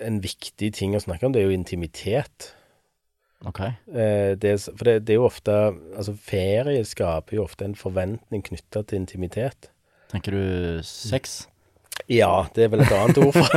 En 0.00 0.22
viktig 0.24 0.70
ting 0.72 0.96
å 0.96 1.02
snakke 1.04 1.28
om, 1.28 1.34
det 1.36 1.42
er 1.42 1.50
jo 1.50 1.58
intimitet. 1.58 2.54
Ok. 3.44 3.60
Eh, 3.68 4.32
det, 4.40 4.54
for 4.70 4.88
det, 4.88 5.02
det 5.04 5.12
er 5.12 5.20
jo 5.20 5.28
ofte 5.28 5.52
Altså, 5.92 6.16
ferie 6.16 6.80
skaper 6.88 7.36
jo 7.36 7.44
ofte 7.44 7.68
en 7.68 7.76
forventning 7.76 8.46
knytta 8.48 8.80
til 8.80 9.02
intimitet. 9.02 9.68
Tenker 10.08 10.32
du 10.32 10.80
sex? 10.86 11.42
Ja, 12.12 12.46
det 12.54 12.66
er 12.66 12.68
vel 12.72 12.84
et 12.84 12.92
annet 12.94 13.18
ord 13.18 13.34
for 13.34 13.46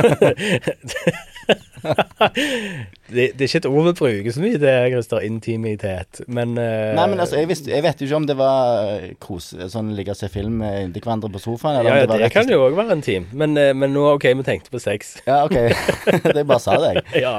det, 3.10 3.24
det 3.34 3.40
er 3.40 3.46
ikke 3.46 3.60
et 3.62 3.68
ord 3.68 3.86
vi 3.88 3.92
bruker 4.00 4.34
så 4.34 4.42
mye, 4.42 4.58
det 4.60 4.70
er 4.70 4.88
Christer, 4.92 5.22
intimitet, 5.26 6.20
men 6.26 6.56
uh, 6.58 6.90
Nei, 6.96 7.06
men 7.12 7.22
altså, 7.22 7.38
jeg, 7.40 7.48
visste, 7.50 7.70
jeg 7.72 7.84
vet 7.84 8.02
jo 8.02 8.08
ikke 8.08 8.20
om 8.20 8.26
det 8.28 8.36
var 8.40 9.06
kose, 9.22 9.68
sånn 9.72 9.94
ligge 9.96 10.14
og 10.14 10.18
se 10.18 10.28
film 10.32 10.58
med 10.62 10.86
inntil 10.86 11.04
hverandre 11.06 11.30
på 11.34 11.42
sofaen, 11.42 11.80
eller 11.80 11.90
Ja, 11.90 11.94
om 11.94 12.00
ja, 12.02 12.06
det 12.06 12.12
var 12.14 12.24
det 12.24 12.32
kan 12.34 12.52
jo 12.52 12.60
òg 12.66 12.76
være 12.78 12.98
intim. 12.98 13.28
men, 13.32 13.56
uh, 13.58 13.70
men 13.76 13.94
nå, 13.96 14.04
OK, 14.16 14.28
vi 14.40 14.46
tenkte 14.46 14.74
på 14.74 14.82
sex. 14.82 15.16
Ja, 15.30 15.44
ok. 15.46 15.56
det 16.36 16.46
bare 16.48 16.62
sa 16.62 16.76
det, 16.82 16.94
jeg. 16.96 17.24
ja. 17.24 17.36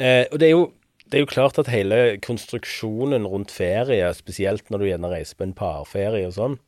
Uh, 0.00 0.24
og 0.32 0.40
det 0.40 0.46
er, 0.48 0.54
jo, 0.54 0.64
det 1.10 1.18
er 1.18 1.24
jo 1.26 1.30
klart 1.30 1.60
at 1.60 1.70
hele 1.72 2.00
konstruksjonen 2.24 3.28
rundt 3.28 3.52
ferie, 3.54 4.08
spesielt 4.16 4.70
når 4.72 4.78
du 4.82 4.88
gjerne 4.92 5.12
reiser 5.12 5.36
på 5.36 5.48
en 5.48 5.56
parferie 5.56 6.28
og 6.28 6.36
sånn, 6.38 6.58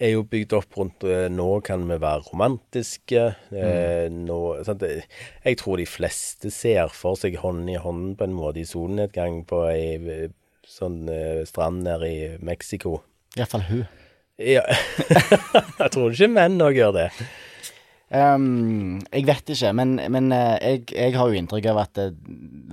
er 0.00 0.14
jo 0.14 0.24
bygd 0.26 0.54
opp 0.56 0.76
rundt 0.80 1.04
eh, 1.04 1.28
Nå 1.32 1.48
kan 1.66 1.84
vi 1.88 1.98
være 2.00 2.24
romantiske. 2.30 3.24
Mm. 3.52 4.20
nå, 4.26 4.40
sant? 4.66 4.84
Jeg 5.44 5.60
tror 5.60 5.80
de 5.80 5.88
fleste 5.88 6.52
ser 6.54 6.92
for 6.96 7.20
seg 7.20 7.38
hånd 7.42 7.68
i 7.70 7.78
hånd 7.80 8.16
på 8.18 8.26
en 8.26 8.36
måte 8.36 8.62
i 8.62 8.68
solnedgang 8.68 9.42
på 9.48 9.64
ei 9.68 9.98
eh, 10.00 10.28
sånn 10.70 11.04
eh, 11.10 11.42
strand 11.48 11.84
nede 11.86 12.08
i 12.08 12.20
Mexico. 12.46 13.00
Iallfall 13.36 13.66
hun. 13.68 13.84
Ja. 14.40 14.64
jeg 15.82 15.92
tror 15.92 16.14
ikke 16.14 16.30
menn 16.32 16.60
òg 16.64 16.78
gjør 16.78 16.96
det. 16.96 17.08
Um, 18.10 18.98
jeg 19.12 19.22
vet 19.28 19.52
ikke, 19.54 19.70
men, 19.78 19.94
men 20.10 20.32
eh, 20.34 20.56
jeg, 20.58 20.86
jeg 20.96 21.14
har 21.14 21.30
jo 21.30 21.38
inntrykk 21.38 21.68
av 21.70 21.84
at 21.84 22.00
eh, 22.02 22.16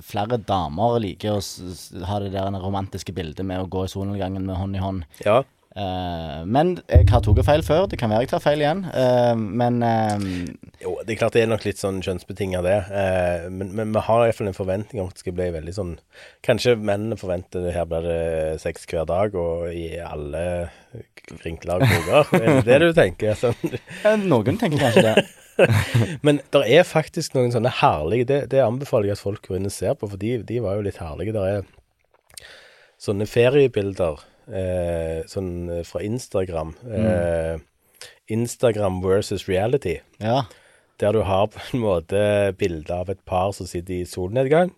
flere 0.05 0.39
damer 0.41 0.97
liker 1.03 1.37
å 1.37 2.07
ha 2.09 2.17
det 2.23 2.31
der 2.33 2.57
romantiske 2.63 3.13
bildet 3.13 3.45
med 3.45 3.61
å 3.61 3.69
gå 3.69 3.85
i 3.85 3.91
solnedgangen 3.91 4.47
med 4.47 4.57
hånd 4.57 4.79
i 4.79 4.81
hånd. 4.81 5.05
Ja. 5.25 5.43
Eh, 5.77 6.39
men 6.49 6.71
jeg 6.89 7.05
har 7.11 7.21
tatt 7.21 7.45
feil 7.45 7.63
før. 7.65 7.85
Det 7.89 7.99
kan 8.01 8.09
være 8.09 8.25
jeg 8.25 8.31
tar 8.31 8.41
feil 8.41 8.63
igjen. 8.63 8.83
uh, 8.89 9.35
men 9.37 9.83
uh, 9.85 10.17
Jo, 10.81 10.95
det 11.05 11.13
er 11.13 11.19
klart 11.21 11.37
det 11.37 11.43
er 11.43 11.51
nok 11.51 11.67
litt 11.67 11.81
sånn 11.81 11.99
kjønnsbetinga, 12.05 12.63
det. 12.65 12.77
Eh, 12.89 13.47
men, 13.53 13.73
men 13.77 13.93
vi 13.93 14.03
har 14.07 14.25
iallfall 14.25 14.49
en 14.49 14.57
forventning 14.57 15.03
om 15.03 15.11
at 15.11 15.17
det 15.17 15.25
skal 15.25 15.35
bli 15.37 15.49
veldig 15.53 15.75
sånn 15.75 15.95
Kanskje 16.45 16.77
mennene 16.79 17.17
forventer 17.19 17.65
det 17.65 17.75
her 17.75 17.85
blir 17.89 18.05
det 18.07 18.61
sex 18.63 18.87
hver 18.89 19.05
dag, 19.09 19.35
og 19.37 19.67
i 19.69 19.99
alle 20.01 20.43
vinkler 21.43 21.83
og 21.83 21.91
kroker. 21.91 22.31
Er 22.41 22.61
det 22.63 22.79
det 22.79 22.87
du 22.87 22.97
tenker? 22.97 23.35
Sånn. 23.37 23.75
noen 24.25 24.57
tenker 24.57 24.81
kanskje 24.81 25.03
det. 25.11 25.27
Men 26.25 26.39
det 26.53 26.63
er 26.73 26.85
faktisk 26.85 27.33
noen 27.33 27.49
sånne 27.49 27.71
herlige 27.79 28.27
Det, 28.29 28.37
det 28.51 28.59
anbefaler 28.61 29.09
jeg 29.09 29.17
at 29.17 29.23
folk 29.23 29.47
går 29.47 29.57
inn 29.57 29.69
og 29.69 29.73
ser 29.73 29.97
på, 29.97 30.09
for 30.09 30.21
de, 30.21 30.37
de 30.47 30.59
var 30.63 30.77
jo 30.77 30.87
litt 30.87 31.01
herlige. 31.01 31.35
Det 31.35 31.45
er 31.51 32.49
sånne 33.01 33.29
feriebilder 33.29 34.25
eh, 34.47 35.23
sånn 35.27 35.83
fra 35.85 36.01
Instagram. 36.05 36.75
Eh, 36.91 37.57
Instagram 38.27 39.01
versus 39.03 39.47
reality. 39.49 39.99
Ja. 40.19 40.45
der 40.99 41.13
du 41.13 41.19
har 41.21 41.45
på 41.53 41.59
en 41.73 41.79
måte 41.83 42.19
bilde 42.57 42.89
av 42.89 43.09
et 43.13 43.19
par 43.25 43.51
som 43.53 43.67
sitter 43.69 43.99
i 43.99 44.05
solnedgang. 44.09 44.71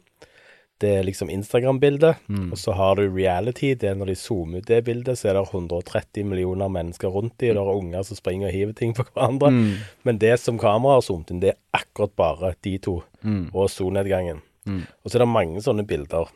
Det 0.80 0.90
er 0.98 1.04
liksom 1.08 1.30
Instagram-bildet. 1.32 2.16
Mm. 2.28 2.50
Og 2.52 2.58
så 2.60 2.74
har 2.76 2.96
du 3.00 3.06
reality. 3.08 3.70
Det 3.74 3.88
er 3.90 3.96
når 3.96 4.12
de 4.12 4.16
zoomer 4.20 4.60
ut 4.60 4.68
det 4.68 4.82
bildet, 4.88 5.16
så 5.20 5.30
er 5.30 5.38
det 5.40 5.46
130 5.54 6.26
millioner 6.28 6.68
mennesker 6.72 7.08
rundt 7.12 7.38
dem, 7.40 7.56
og 7.56 7.56
det 7.56 7.64
er 7.64 7.80
unger 7.80 8.04
som 8.08 8.20
springer 8.20 8.48
og 8.48 8.54
hiver 8.54 8.76
ting 8.76 8.94
på 8.96 9.04
hverandre. 9.14 9.50
Mm. 9.52 9.74
Men 10.04 10.20
det 10.20 10.34
som 10.44 10.60
kameraet 10.60 11.00
har 11.00 11.08
zoomet 11.08 11.32
inn, 11.32 11.40
det 11.44 11.54
er 11.54 11.60
akkurat 11.82 12.16
bare 12.20 12.54
de 12.68 12.78
to 12.78 13.02
Mm. 13.24 13.50
og 13.54 13.68
solnedgangen. 13.70 14.42
Mm. 14.66 14.84
Og 15.04 15.12
så 15.12 15.16
er 15.18 15.20
det 15.26 15.28
mange 15.28 15.60
sånne 15.64 15.84
bilder. 15.88 16.28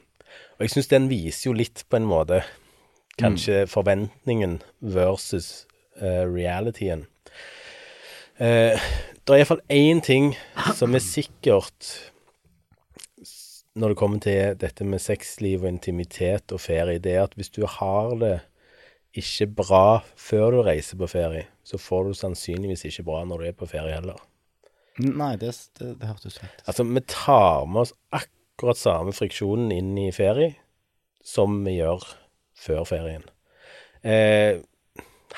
Og 0.55 0.59
jeg 0.63 0.69
syns 0.73 0.89
den 0.91 1.07
viser 1.11 1.49
jo 1.49 1.53
litt, 1.55 1.83
på 1.89 1.95
en 1.95 2.07
måte, 2.07 2.41
kanskje 3.21 3.65
forventningen 3.69 4.61
versus 4.79 5.67
uh, 6.01 6.25
realityen. 6.29 7.05
Uh, 8.39 8.79
det 9.23 9.35
er 9.35 9.43
iallfall 9.43 9.61
én 9.71 10.01
ting 10.03 10.33
som 10.75 10.95
er 10.97 11.03
sikkert 11.03 11.91
når 13.73 13.93
det 13.93 13.97
kommer 13.97 14.21
til 14.21 14.57
dette 14.61 14.85
med 14.85 15.01
sexliv 15.01 15.63
og 15.63 15.71
intimitet 15.71 16.53
og 16.53 16.61
ferie, 16.61 17.01
det 17.01 17.15
er 17.15 17.23
at 17.25 17.33
hvis 17.37 17.49
du 17.53 17.63
har 17.65 18.13
det 18.21 18.35
ikke 19.17 19.47
bra 19.61 19.87
før 20.17 20.53
du 20.53 20.59
reiser 20.65 20.97
på 20.97 21.09
ferie, 21.09 21.47
så 21.65 21.79
får 21.81 22.09
du 22.09 22.17
sannsynligvis 22.17 22.85
ikke 22.89 23.05
bra 23.07 23.23
når 23.25 23.41
du 23.41 23.49
er 23.49 23.57
på 23.57 23.69
ferie 23.69 23.95
heller. 23.95 24.19
Nei, 25.01 25.33
det, 25.41 25.55
det, 25.79 25.95
det 26.01 26.05
hørtes 26.05 26.37
ut 26.37 26.67
Altså, 26.69 26.85
vi 26.85 27.01
tar 27.09 27.65
med 27.65 27.81
oss 27.81 27.95
akkurat 28.13 28.77
samme 28.77 29.13
friksjonen 29.15 29.71
inn 29.73 29.95
i 29.97 30.11
ferie 30.13 30.53
som 31.25 31.63
vi 31.65 31.79
gjør 31.79 32.05
før 32.63 32.85
ferien. 32.87 33.25
Eh, 34.03 34.61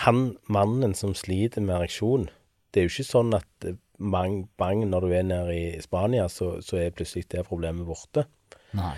han 0.06 0.22
mannen 0.52 0.94
som 0.98 1.14
sliter 1.18 1.64
med 1.64 1.76
ereksjon, 1.80 2.30
det 2.74 2.82
er 2.82 2.88
jo 2.88 2.94
ikke 2.94 3.08
sånn 3.10 3.36
at 3.38 3.68
eh, 3.70 3.78
bang, 4.00 4.42
bang, 4.60 4.84
når 4.92 5.06
du 5.06 5.14
er 5.16 5.28
nede 5.28 5.56
i 5.56 5.82
Spania, 5.84 6.28
så, 6.32 6.58
så 6.66 6.82
er 6.82 6.96
plutselig 6.96 7.28
det 7.32 7.46
problemet 7.48 7.88
borte. 7.88 8.26
Nei. 8.76 8.96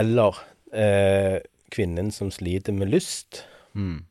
Eller 0.00 0.38
eh, 0.72 1.40
kvinnen 1.74 2.08
som 2.14 2.30
sliter 2.32 2.72
med 2.74 2.90
lyst. 2.94 3.42
Mm. 3.74 4.06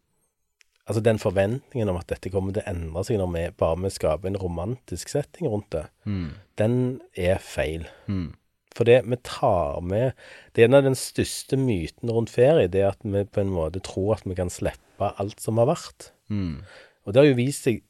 Altså 0.89 1.01
den 1.05 1.19
forventningen 1.21 1.89
om 1.91 1.97
at 1.99 2.09
dette 2.09 2.31
kommer 2.33 2.53
til 2.55 2.63
å 2.63 2.69
endre 2.71 3.03
seg 3.05 3.19
når 3.21 3.27
vi 3.35 3.41
bare 3.61 3.77
vi 3.83 3.91
skaper 3.93 4.31
en 4.31 4.39
romantisk 4.41 5.11
setting 5.11 5.49
rundt 5.51 5.69
det, 5.75 5.85
Mm. 6.09 6.29
den 6.57 6.77
er 7.13 7.37
feil. 7.37 7.83
Mm. 8.07 8.31
For 8.77 8.85
det 8.85 8.99
vi 9.09 9.17
tar 9.25 9.81
med 9.81 10.13
Det 10.53 10.61
er 10.61 10.69
en 10.69 10.77
av 10.77 10.85
den 10.85 10.97
største 10.97 11.57
myten 11.57 12.11
rundt 12.13 12.29
ferie, 12.29 12.69
det 12.69 12.83
at 12.85 13.01
vi 13.03 13.23
på 13.25 13.41
en 13.41 13.53
måte 13.53 13.81
tror 13.83 14.17
at 14.17 14.27
vi 14.27 14.37
kan 14.37 14.51
slippe 14.53 15.09
alt 15.17 15.41
som 15.41 15.57
har 15.57 15.69
vært. 15.71 16.11
Mm. 16.29 16.61
Og 17.05 17.13
det 17.13 17.21
har 17.21 17.29
jo 17.31 17.39
vist 17.39 17.65
seg 17.65 17.81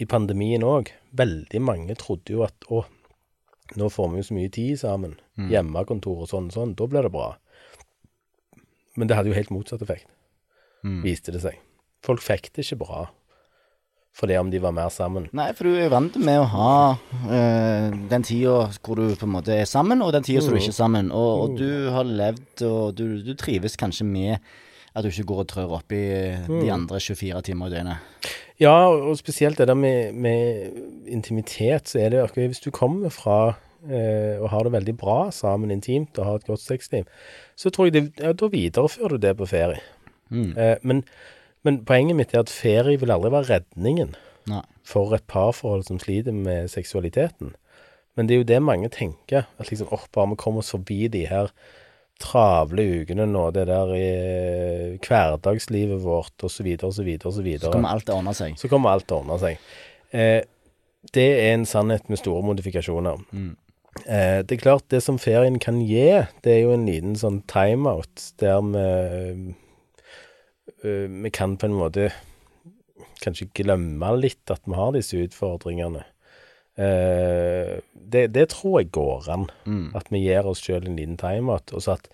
i 0.00 0.06
pandemien 0.06 0.62
òg. 0.64 0.92
Veldig 1.16 1.60
mange 1.60 1.96
trodde 1.98 2.32
jo 2.36 2.44
at 2.46 2.68
å, 2.70 2.84
nå 3.76 3.90
får 3.90 4.10
vi 4.12 4.22
jo 4.22 4.28
så 4.28 4.36
mye 4.38 4.52
tid 4.54 4.80
sammen. 4.80 5.16
Mm. 5.36 5.50
Hjemmekontor 5.50 6.24
og 6.24 6.30
sånn 6.30 6.50
og 6.52 6.56
sånn. 6.56 6.76
Da 6.78 6.86
blir 6.90 7.06
det 7.06 7.12
bra. 7.14 7.32
Men 8.96 9.10
det 9.10 9.16
hadde 9.18 9.32
jo 9.32 9.38
helt 9.38 9.54
motsatt 9.54 9.82
effekt, 9.82 10.08
Mm. 10.82 11.02
viste 11.04 11.32
det 11.32 11.42
seg. 11.42 11.58
Folk 12.02 12.22
fikk 12.24 12.52
det 12.54 12.64
ikke 12.64 12.86
bra 12.86 13.10
for 14.12 14.26
det 14.26 14.38
om 14.40 14.50
de 14.50 14.58
var 14.62 14.72
mer 14.74 14.88
sammen. 14.92 15.28
Nei, 15.32 15.52
for 15.56 15.64
du 15.70 15.76
er 15.80 15.88
vant 15.92 16.16
med 16.20 16.40
å 16.42 16.48
ha 16.50 16.72
øh, 17.30 17.94
den 18.10 18.24
tida 18.26 18.56
hvor 18.82 18.98
du 18.98 19.14
på 19.16 19.26
en 19.28 19.32
måte 19.36 19.54
er 19.54 19.68
sammen, 19.70 20.02
og 20.02 20.12
den 20.12 20.24
tida 20.26 20.40
som 20.42 20.50
du 20.52 20.58
Mm. 20.58 20.62
ikke 20.64 20.74
er 20.74 20.80
sammen. 20.80 21.12
Og, 21.12 21.30
og 21.44 21.58
du 21.58 21.90
har 21.94 22.04
levd, 22.04 22.62
og 22.66 22.96
du, 22.98 23.22
du 23.22 23.34
trives 23.38 23.76
kanskje 23.80 24.04
med 24.04 24.36
at 24.94 25.04
du 25.06 25.08
ikke 25.12 25.28
går 25.30 25.44
og 25.44 25.48
trør 25.48 25.76
opp 25.78 25.92
i 25.94 26.02
Mm. 26.48 26.60
de 26.64 26.72
andre 26.74 26.98
24 27.00 27.42
timer 27.46 27.66
i 27.70 27.74
døgnet. 27.76 27.96
Ja, 28.60 28.74
og 28.90 29.16
spesielt 29.16 29.56
det 29.58 29.68
der 29.68 29.74
med, 29.78 30.12
med 30.12 30.72
intimitet, 31.08 31.88
så 31.88 31.98
er 32.02 32.10
det 32.10 32.22
akkurat 32.24 32.50
hvis 32.52 32.60
du 32.60 32.70
kommer 32.70 33.08
fra 33.14 33.54
øh, 33.88 34.42
og 34.42 34.50
har 34.50 34.62
det 34.66 34.72
veldig 34.74 34.96
bra 34.98 35.30
sammen 35.32 35.70
intimt 35.70 36.18
og 36.18 36.26
har 36.26 36.34
et 36.42 36.46
godt 36.50 36.60
sexliv, 36.60 37.04
så 37.56 37.70
tror 37.70 37.86
jeg 37.88 37.92
det, 37.94 38.02
ja, 38.20 38.32
da 38.32 38.46
viderefører 38.52 39.08
du 39.16 39.16
det 39.16 39.36
på 39.38 39.46
ferie. 39.48 39.80
Mm. 40.30 40.52
Eh, 40.58 40.76
men, 40.82 41.04
men 41.66 41.82
poenget 41.88 42.16
mitt 42.16 42.34
er 42.34 42.44
at 42.44 42.52
ferie 42.52 43.00
vil 43.00 43.12
aldri 43.12 43.32
være 43.34 43.48
redningen 43.58 44.14
Nei. 44.50 44.62
for 44.86 45.12
et 45.16 45.26
parforhold 45.28 45.84
som 45.88 46.00
sliter 46.00 46.32
med 46.36 46.70
seksualiteten. 46.72 47.54
Men 48.16 48.28
det 48.28 48.34
er 48.34 48.42
jo 48.42 48.48
det 48.48 48.62
mange 48.64 48.88
tenker, 48.92 49.46
at 49.58 49.70
liksom, 49.70 49.90
åh, 49.94 50.06
bare 50.14 50.32
vi 50.32 50.40
kommer 50.40 50.64
oss 50.64 50.72
forbi 50.74 51.06
de 51.12 51.26
her 51.30 51.52
travle 52.20 52.84
ukene 53.00 53.24
nå, 53.28 53.46
det 53.56 53.66
der 53.70 53.94
i 53.96 54.08
hverdagslivet 55.00 56.02
vårt, 56.04 56.34
så 56.42 56.64
videre, 56.66 56.90
og 56.90 56.96
så 56.98 57.72
kommer 57.72 57.94
alt 57.94 58.04
til 58.04 58.16
å 58.16 58.18
ordne 58.20 58.34
seg. 58.36 58.58
så 58.60 58.68
kommer 58.68 58.92
alt 58.92 59.08
til 59.08 59.16
å 59.16 59.22
ordne 59.22 59.38
seg. 59.40 59.70
Eh, 60.12 60.42
det 61.16 61.28
er 61.38 61.54
en 61.54 61.64
sannhet 61.68 62.10
med 62.12 62.20
store 62.20 62.44
modifikasjoner. 62.44 63.22
Mm. 63.32 63.54
Eh, 64.04 64.42
det 64.44 64.58
er 64.58 64.62
klart, 64.62 64.84
det 64.92 65.00
som 65.02 65.18
ferien 65.18 65.56
kan 65.62 65.80
gi, 65.80 66.20
det 66.44 66.52
er 66.52 66.60
jo 66.66 66.74
en 66.76 66.86
liten 66.86 67.16
sånn 67.18 67.40
timeout 67.50 68.26
der 68.42 68.60
vi 68.68 68.84
eh, 68.84 69.42
Vi 70.82 71.30
kan 71.34 71.56
på 71.60 71.68
en 71.68 71.76
måte 71.78 72.10
kanskje 73.20 73.50
glemme 73.56 74.14
litt 74.18 74.50
at 74.52 74.64
vi 74.66 74.76
har 74.78 74.94
disse 74.96 75.18
utfordringene. 75.20 76.04
Eh, 76.80 77.78
det, 77.92 78.26
det 78.34 78.46
tror 78.54 78.80
jeg 78.80 78.92
går 78.94 79.28
an. 79.32 79.48
Mm. 79.66 79.88
At 79.98 80.10
vi 80.12 80.22
gir 80.24 80.48
oss 80.48 80.62
sjøl 80.64 80.86
en 80.86 80.98
liten 80.98 81.18
timeout, 81.20 81.72
og 81.74 81.84
så 81.84 81.96
at 81.98 82.08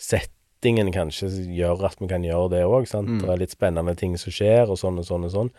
settingen 0.00 0.92
kanskje 0.94 1.30
gjør 1.56 1.88
at 1.90 2.00
vi 2.00 2.10
kan 2.10 2.24
gjøre 2.26 2.52
det 2.56 2.62
òg. 2.66 2.88
Mm. 2.92 3.18
Det 3.22 3.32
er 3.32 3.42
litt 3.42 3.56
spennende 3.56 3.96
ting 3.98 4.16
som 4.20 4.34
skjer, 4.34 4.70
og 4.70 4.80
sånn 4.80 5.02
og 5.02 5.08
sånn 5.08 5.28
og 5.28 5.34
sånn. 5.34 5.52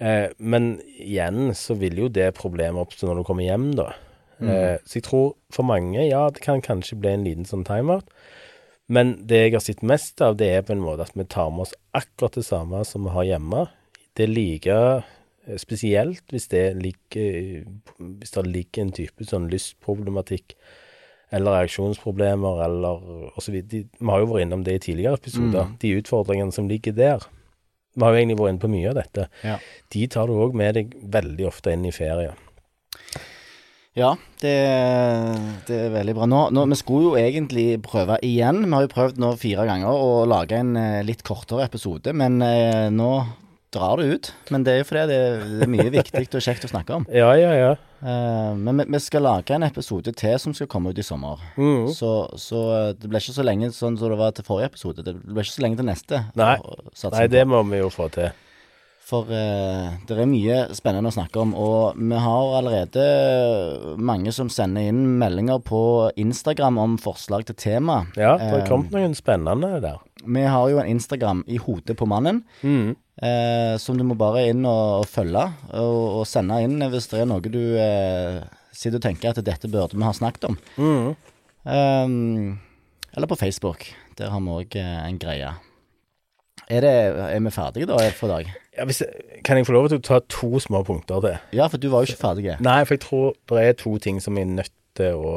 Eh, 0.00 0.28
men 0.38 0.72
igjen 0.96 1.52
så 1.56 1.76
vil 1.80 2.06
jo 2.06 2.12
det 2.12 2.30
problemet 2.38 2.80
oppstå 2.86 3.08
når 3.08 3.20
du 3.20 3.26
kommer 3.28 3.46
hjem, 3.46 3.72
da. 3.78 3.90
Eh, 4.40 4.78
så 4.88 4.96
jeg 4.96 5.04
tror 5.04 5.34
for 5.52 5.68
mange, 5.68 6.00
ja, 6.06 6.22
det 6.32 6.40
kan 6.40 6.62
kanskje 6.64 6.96
bli 7.00 7.12
en 7.12 7.26
liten 7.26 7.48
sånn 7.48 7.66
timeout. 7.68 8.08
Men 8.90 9.14
det 9.30 9.44
jeg 9.44 9.54
har 9.54 9.62
sett 9.64 9.86
mest 9.86 10.20
av, 10.24 10.36
det 10.40 10.50
er 10.50 10.66
på 10.66 10.74
en 10.74 10.82
måte 10.82 11.06
at 11.06 11.14
vi 11.14 11.26
tar 11.30 11.52
med 11.54 11.68
oss 11.68 11.76
akkurat 11.96 12.40
det 12.40 12.46
samme 12.46 12.82
som 12.88 13.06
vi 13.06 13.14
har 13.14 13.28
hjemme. 13.28 13.64
Det 14.18 14.26
er 14.26 14.32
like 14.34 14.76
eh, 14.76 15.58
spesielt 15.62 16.34
hvis 16.34 16.50
det 16.50 16.64
ligger 16.76 17.66
Hvis 17.96 18.34
det 18.34 18.46
ligger 18.48 18.82
en 18.82 18.94
type 18.96 19.26
sånn 19.26 19.46
lystproblematikk 19.52 20.56
eller 21.30 21.60
reaksjonsproblemer 21.60 22.64
eller 22.64 23.04
osv. 23.38 23.54
Vi 23.70 23.84
har 23.86 24.22
jo 24.22 24.30
vært 24.32 24.48
innom 24.48 24.64
det 24.66 24.80
i 24.80 24.82
tidligere 24.88 25.20
episoder. 25.20 25.68
Mm. 25.68 25.76
De 25.78 25.92
utfordringene 26.00 26.54
som 26.54 26.66
ligger 26.66 26.96
der. 26.96 27.26
Vi 27.94 28.02
har 28.02 28.14
jo 28.14 28.18
egentlig 28.18 28.38
vært 28.40 28.54
inne 28.54 28.62
på 28.64 28.70
mye 28.72 28.90
av 28.90 28.96
dette. 28.98 29.26
Ja. 29.46 29.58
De 29.94 30.06
tar 30.10 30.26
du 30.26 30.34
òg 30.42 30.58
med 30.58 30.74
deg 30.74 30.96
veldig 31.14 31.46
ofte 31.46 31.74
inn 31.74 31.86
i 31.86 31.94
ferie. 31.94 32.34
Ja, 33.98 34.12
det, 34.38 34.54
det 35.66 35.76
er 35.76 35.90
veldig 35.90 36.14
bra. 36.14 36.26
Nå, 36.30 36.44
nå, 36.54 36.62
vi 36.70 36.78
skulle 36.78 37.08
jo 37.08 37.18
egentlig 37.18 37.80
prøve 37.82 38.20
igjen. 38.22 38.62
Vi 38.62 38.70
har 38.70 38.86
jo 38.86 38.92
prøvd 38.92 39.18
nå 39.18 39.32
fire 39.40 39.66
ganger 39.66 39.90
å 39.90 40.24
lage 40.30 40.60
en 40.62 40.76
eh, 40.78 41.00
litt 41.06 41.24
kortere 41.26 41.66
episode, 41.66 42.14
men 42.14 42.38
eh, 42.46 42.86
nå 42.94 43.10
drar 43.74 43.98
det 43.98 44.06
ut. 44.14 44.30
Men 44.54 44.62
det 44.66 44.72
er 44.72 44.78
jo 44.80 44.88
fordi 44.88 45.06
det, 45.10 45.20
det 45.56 45.66
er 45.66 45.72
mye 45.74 45.92
viktig 45.98 46.22
og 46.28 46.44
kjekt 46.44 46.66
å 46.66 46.70
snakke 46.70 47.00
om. 47.00 47.06
Ja, 47.10 47.32
ja, 47.38 47.50
ja. 47.58 47.72
Eh, 48.00 48.52
men 48.58 48.78
vi, 48.78 48.86
vi 48.94 49.00
skal 49.02 49.26
lage 49.26 49.56
en 49.56 49.66
episode 49.66 50.14
til 50.22 50.36
som 50.42 50.54
skal 50.54 50.70
komme 50.70 50.94
ut 50.94 51.00
i 51.02 51.06
sommer. 51.06 51.42
Mhm. 51.56 51.90
Så, 51.96 52.12
så 52.38 52.62
eh, 52.76 52.92
det 52.94 53.10
blir 53.10 53.22
ikke 53.22 53.40
så 53.40 53.46
lenge 53.46 53.72
sånn 53.74 53.98
som 53.98 54.14
det 54.14 54.20
var 54.20 54.38
til 54.38 54.46
forrige 54.46 54.70
episode. 54.70 55.02
Det 55.06 55.16
blir 55.18 55.42
ikke 55.42 55.56
så 55.58 55.66
lenge 55.66 55.80
til 55.82 55.90
neste. 55.90 56.22
Nei. 56.38 56.54
Nei, 57.10 57.26
det 57.32 57.42
må 57.50 57.64
vi 57.72 57.82
jo 57.82 57.90
få 57.90 58.06
til. 58.14 58.30
For 59.10 59.26
eh, 59.34 59.96
det 60.06 60.14
er 60.14 60.28
mye 60.30 60.58
spennende 60.76 61.10
å 61.10 61.14
snakke 61.14 61.40
om, 61.42 61.52
og 61.58 61.98
vi 61.98 62.18
har 62.22 62.52
allerede 62.60 63.06
mange 63.98 64.30
som 64.34 64.50
sender 64.52 64.86
inn 64.86 65.00
meldinger 65.18 65.58
på 65.66 65.82
Instagram 66.20 66.78
om 66.78 66.94
forslag 67.02 67.48
til 67.48 67.58
tema. 67.58 68.04
Ja, 68.14 68.36
det 68.38 68.52
har 68.52 68.60
Eh, 68.60 68.68
kommet 68.68 68.94
noen 68.94 69.16
spennende 69.18 69.80
der. 69.82 69.98
Vi 70.22 70.44
har 70.46 70.68
jo 70.70 70.78
en 70.78 70.90
Instagram 70.92 71.42
i 71.50 71.58
hodet 71.58 71.96
på 71.98 72.06
mannen, 72.06 72.44
mm. 72.62 72.94
eh, 73.22 73.74
som 73.82 73.98
du 73.98 74.04
må 74.06 74.14
bare 74.20 74.46
inn 74.52 74.62
og, 74.62 75.00
og 75.00 75.08
følge, 75.10 75.46
og, 75.72 75.98
og 76.20 76.28
sende 76.30 76.60
inn 76.62 76.78
hvis 76.92 77.10
det 77.10 77.24
er 77.24 77.30
noe 77.30 77.42
du 77.42 77.62
eh, 77.80 78.44
sitter 78.70 79.00
og 79.00 79.06
tenker 79.08 79.32
at 79.32 79.42
dette 79.42 79.72
burde 79.72 79.98
vi 79.98 80.06
ha 80.06 80.12
snakket 80.14 80.52
om. 80.52 80.60
Mm. 80.78 81.10
Ehm, 81.66 82.60
eller 83.10 83.26
på 83.26 83.40
Facebook. 83.40 83.88
Der 84.20 84.30
har 84.30 84.44
vi 84.44 84.54
òg 84.60 84.78
en 84.78 85.18
greie. 85.18 85.50
Er, 86.70 86.84
det, 86.84 86.90
er 87.34 87.40
vi 87.42 87.50
ferdige 87.50 87.88
da 87.90 87.98
for 88.14 88.30
i 88.30 88.30
dag? 88.30 88.50
Ja, 88.78 88.84
hvis 88.86 89.02
kan 89.44 89.58
jeg 89.58 89.66
få 89.66 89.74
lov 89.74 89.88
til 89.90 89.98
å 89.98 90.06
ta 90.06 90.20
to 90.30 90.60
små 90.62 90.84
punkter 90.86 91.24
til? 91.24 91.38
Ja, 91.58 91.66
for 91.66 91.82
du 91.82 91.88
var 91.90 92.04
jo 92.04 92.12
ikke 92.12 92.22
ferdig. 92.22 92.54
Nei, 92.62 92.78
for 92.86 92.94
jeg 92.94 93.02
tror 93.02 93.34
det 93.50 93.64
er 93.64 93.78
to 93.80 93.96
ting 93.98 94.20
som 94.22 94.38
vi 94.38 94.44
er 94.46 94.52
nødt 94.52 94.76
til 94.98 95.18
å 95.18 95.32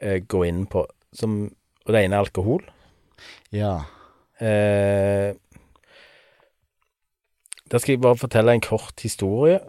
eh, 0.00 0.22
gå 0.24 0.42
inn 0.48 0.64
på. 0.70 0.86
Som, 1.12 1.42
og 1.84 1.92
det 1.92 2.04
ene 2.06 2.16
er 2.16 2.24
alkohol. 2.24 2.64
Ja. 3.52 3.74
Eh, 4.40 5.36
da 7.70 7.78
skal 7.78 7.94
jeg 7.94 8.02
bare 8.02 8.18
fortelle 8.18 8.56
en 8.56 8.64
kort 8.64 9.04
historie, 9.04 9.60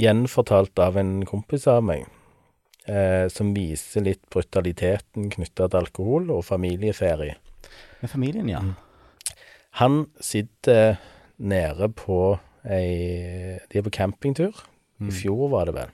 gjenfortalt 0.00 0.80
av 0.80 0.96
en 0.98 1.18
kompis 1.28 1.68
av 1.68 1.84
meg, 1.84 2.06
eh, 2.88 3.28
som 3.28 3.52
viser 3.54 4.08
litt 4.08 4.24
brutaliteten 4.32 5.28
knytta 5.36 5.68
til 5.68 5.84
alkohol 5.84 6.30
og 6.32 6.46
familieferie. 6.48 7.36
Med 8.00 8.10
familien, 8.10 8.48
ja. 8.48 8.64
Han 9.78 10.06
sitter 10.20 10.98
nede 11.38 11.88
på 11.94 12.38
ei 12.66 13.58
De 13.70 13.78
er 13.78 13.86
på 13.86 13.92
campingtur. 13.94 14.66
I 15.00 15.12
fjor 15.16 15.48
var 15.48 15.64
det 15.64 15.74
vel. 15.78 15.92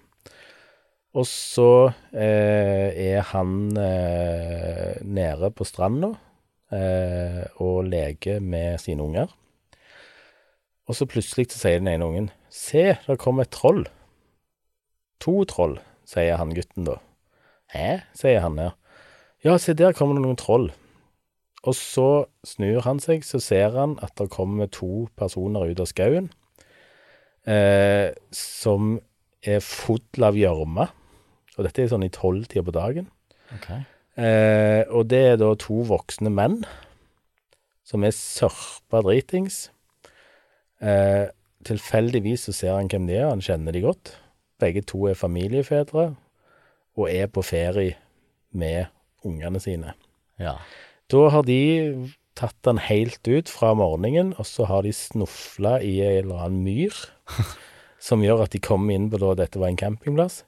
Og 1.17 1.25
så 1.31 1.93
eh, 2.13 2.91
er 2.93 3.23
han 3.31 3.71
eh, 3.79 4.99
nede 5.07 5.51
på 5.55 5.65
stranda 5.65 6.11
eh, 6.75 7.45
og 7.63 7.87
leker 7.87 8.43
med 8.43 8.81
sine 8.83 9.05
unger. 9.07 9.31
Og 10.87 10.99
så 10.99 11.07
plutselig 11.09 11.49
så 11.53 11.63
sier 11.63 11.81
den 11.81 11.93
ene 11.95 12.07
ungen 12.07 12.29
Se, 12.51 12.97
der 13.07 13.21
kommer 13.21 13.47
et 13.47 13.55
troll. 13.55 13.87
To 15.23 15.45
troll, 15.49 15.79
sier 16.09 16.37
han 16.41 16.55
gutten 16.57 16.87
da. 16.89 16.99
Hæ? 17.73 18.03
sier 18.17 18.43
han 18.45 18.59
her. 18.61 18.77
Ja, 19.45 19.57
se 19.59 19.75
der 19.77 19.97
kommer 19.97 20.19
det 20.19 20.25
noen 20.27 20.39
troll. 20.41 20.71
Og 21.67 21.75
så 21.75 22.09
snur 22.47 22.85
han 22.87 23.01
seg, 23.03 23.25
så 23.27 23.41
ser 23.43 23.75
han 23.75 23.97
at 24.05 24.15
det 24.21 24.31
kommer 24.31 24.71
to 24.71 25.09
personer 25.19 25.73
ut 25.73 25.83
av 25.83 25.91
skauen 25.91 26.31
eh, 27.47 28.13
som 28.35 28.97
er 29.47 29.63
fulle 29.65 30.31
av 30.31 30.39
gjørme. 30.39 30.89
Og 31.57 31.65
dette 31.65 31.85
er 31.85 31.93
sånn 31.93 32.07
i 32.07 32.13
tolvtida 32.13 32.65
på 32.67 32.75
dagen. 32.75 33.09
Ok. 33.57 33.71
Eh, 34.17 34.83
og 34.89 35.09
det 35.11 35.23
er 35.33 35.41
da 35.41 35.53
to 35.61 35.83
voksne 35.89 36.33
menn 36.33 36.63
som 37.87 38.05
er 38.05 38.15
sørpa 38.17 39.03
dritings. 39.07 39.67
Eh, 40.83 41.29
tilfeldigvis 41.67 42.49
så 42.49 42.55
ser 42.57 42.77
han 42.77 42.91
hvem 42.91 43.07
de 43.09 43.19
er, 43.19 43.29
han 43.31 43.45
kjenner 43.45 43.77
de 43.77 43.85
godt. 43.85 44.17
Begge 44.61 44.83
to 44.89 45.07
er 45.11 45.19
familiefedre 45.19 46.11
og 46.97 47.09
er 47.13 47.29
på 47.29 47.45
ferie 47.45 47.97
med 48.57 48.89
ungene 49.27 49.61
sine. 49.61 49.93
Ja. 50.41 50.57
Da 51.13 51.29
har 51.31 51.47
de 51.47 51.61
tatt 52.37 52.57
den 52.67 52.81
helt 52.83 53.23
ut 53.29 53.49
fra 53.49 53.73
morgenen, 53.79 54.35
og 54.37 54.47
så 54.49 54.67
har 54.69 54.83
de 54.85 54.93
snufla 54.93 55.79
i 55.85 56.01
en 56.05 56.19
eller 56.25 56.43
annen 56.49 56.65
myr, 56.67 56.97
som 58.07 58.25
gjør 58.25 58.45
at 58.45 58.53
de 58.57 58.61
kommer 58.63 58.97
inn 58.97 59.09
på 59.13 59.21
da 59.23 59.33
dette 59.39 59.61
var 59.63 59.73
en 59.73 59.81
campingplass. 59.81 60.43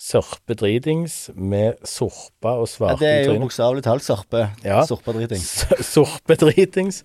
Sørpe 0.00 0.56
dritings 0.56 1.26
med 1.36 1.76
sorpa 1.84 2.54
og 2.62 2.70
Ja, 2.80 2.94
det 2.96 3.08
er 3.08 3.18
jo 3.20 3.32
trynet. 3.34 3.44
bokstavelig 3.44 3.84
talt 3.84 4.04
sørpe. 4.06 4.46
Ja. 4.64 4.80
Sorpadriting. 4.88 5.42
Sorpe 5.84 6.38
dritings. 6.40 7.02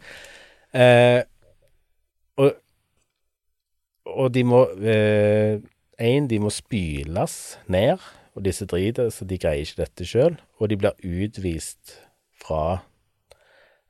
Eh, 0.72 1.22
og, 2.40 2.56
og 4.08 4.32
de 4.32 4.46
må 4.48 4.64
Én, 5.96 6.26
de 6.28 6.40
må 6.44 6.50
spyles 6.52 7.36
ned, 7.72 8.00
og 8.36 8.44
disse 8.48 8.66
driter, 8.68 9.12
så 9.16 9.28
de 9.28 9.38
greier 9.40 9.64
ikke 9.64 9.84
dette 9.84 10.08
sjøl. 10.08 10.40
Og 10.60 10.72
de 10.72 10.80
blir 10.80 10.96
utvist 11.04 11.98
fra 12.46 12.62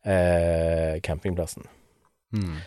eh, 0.06 0.98
campingplassen. 1.06 1.68
Mm. 2.36 2.58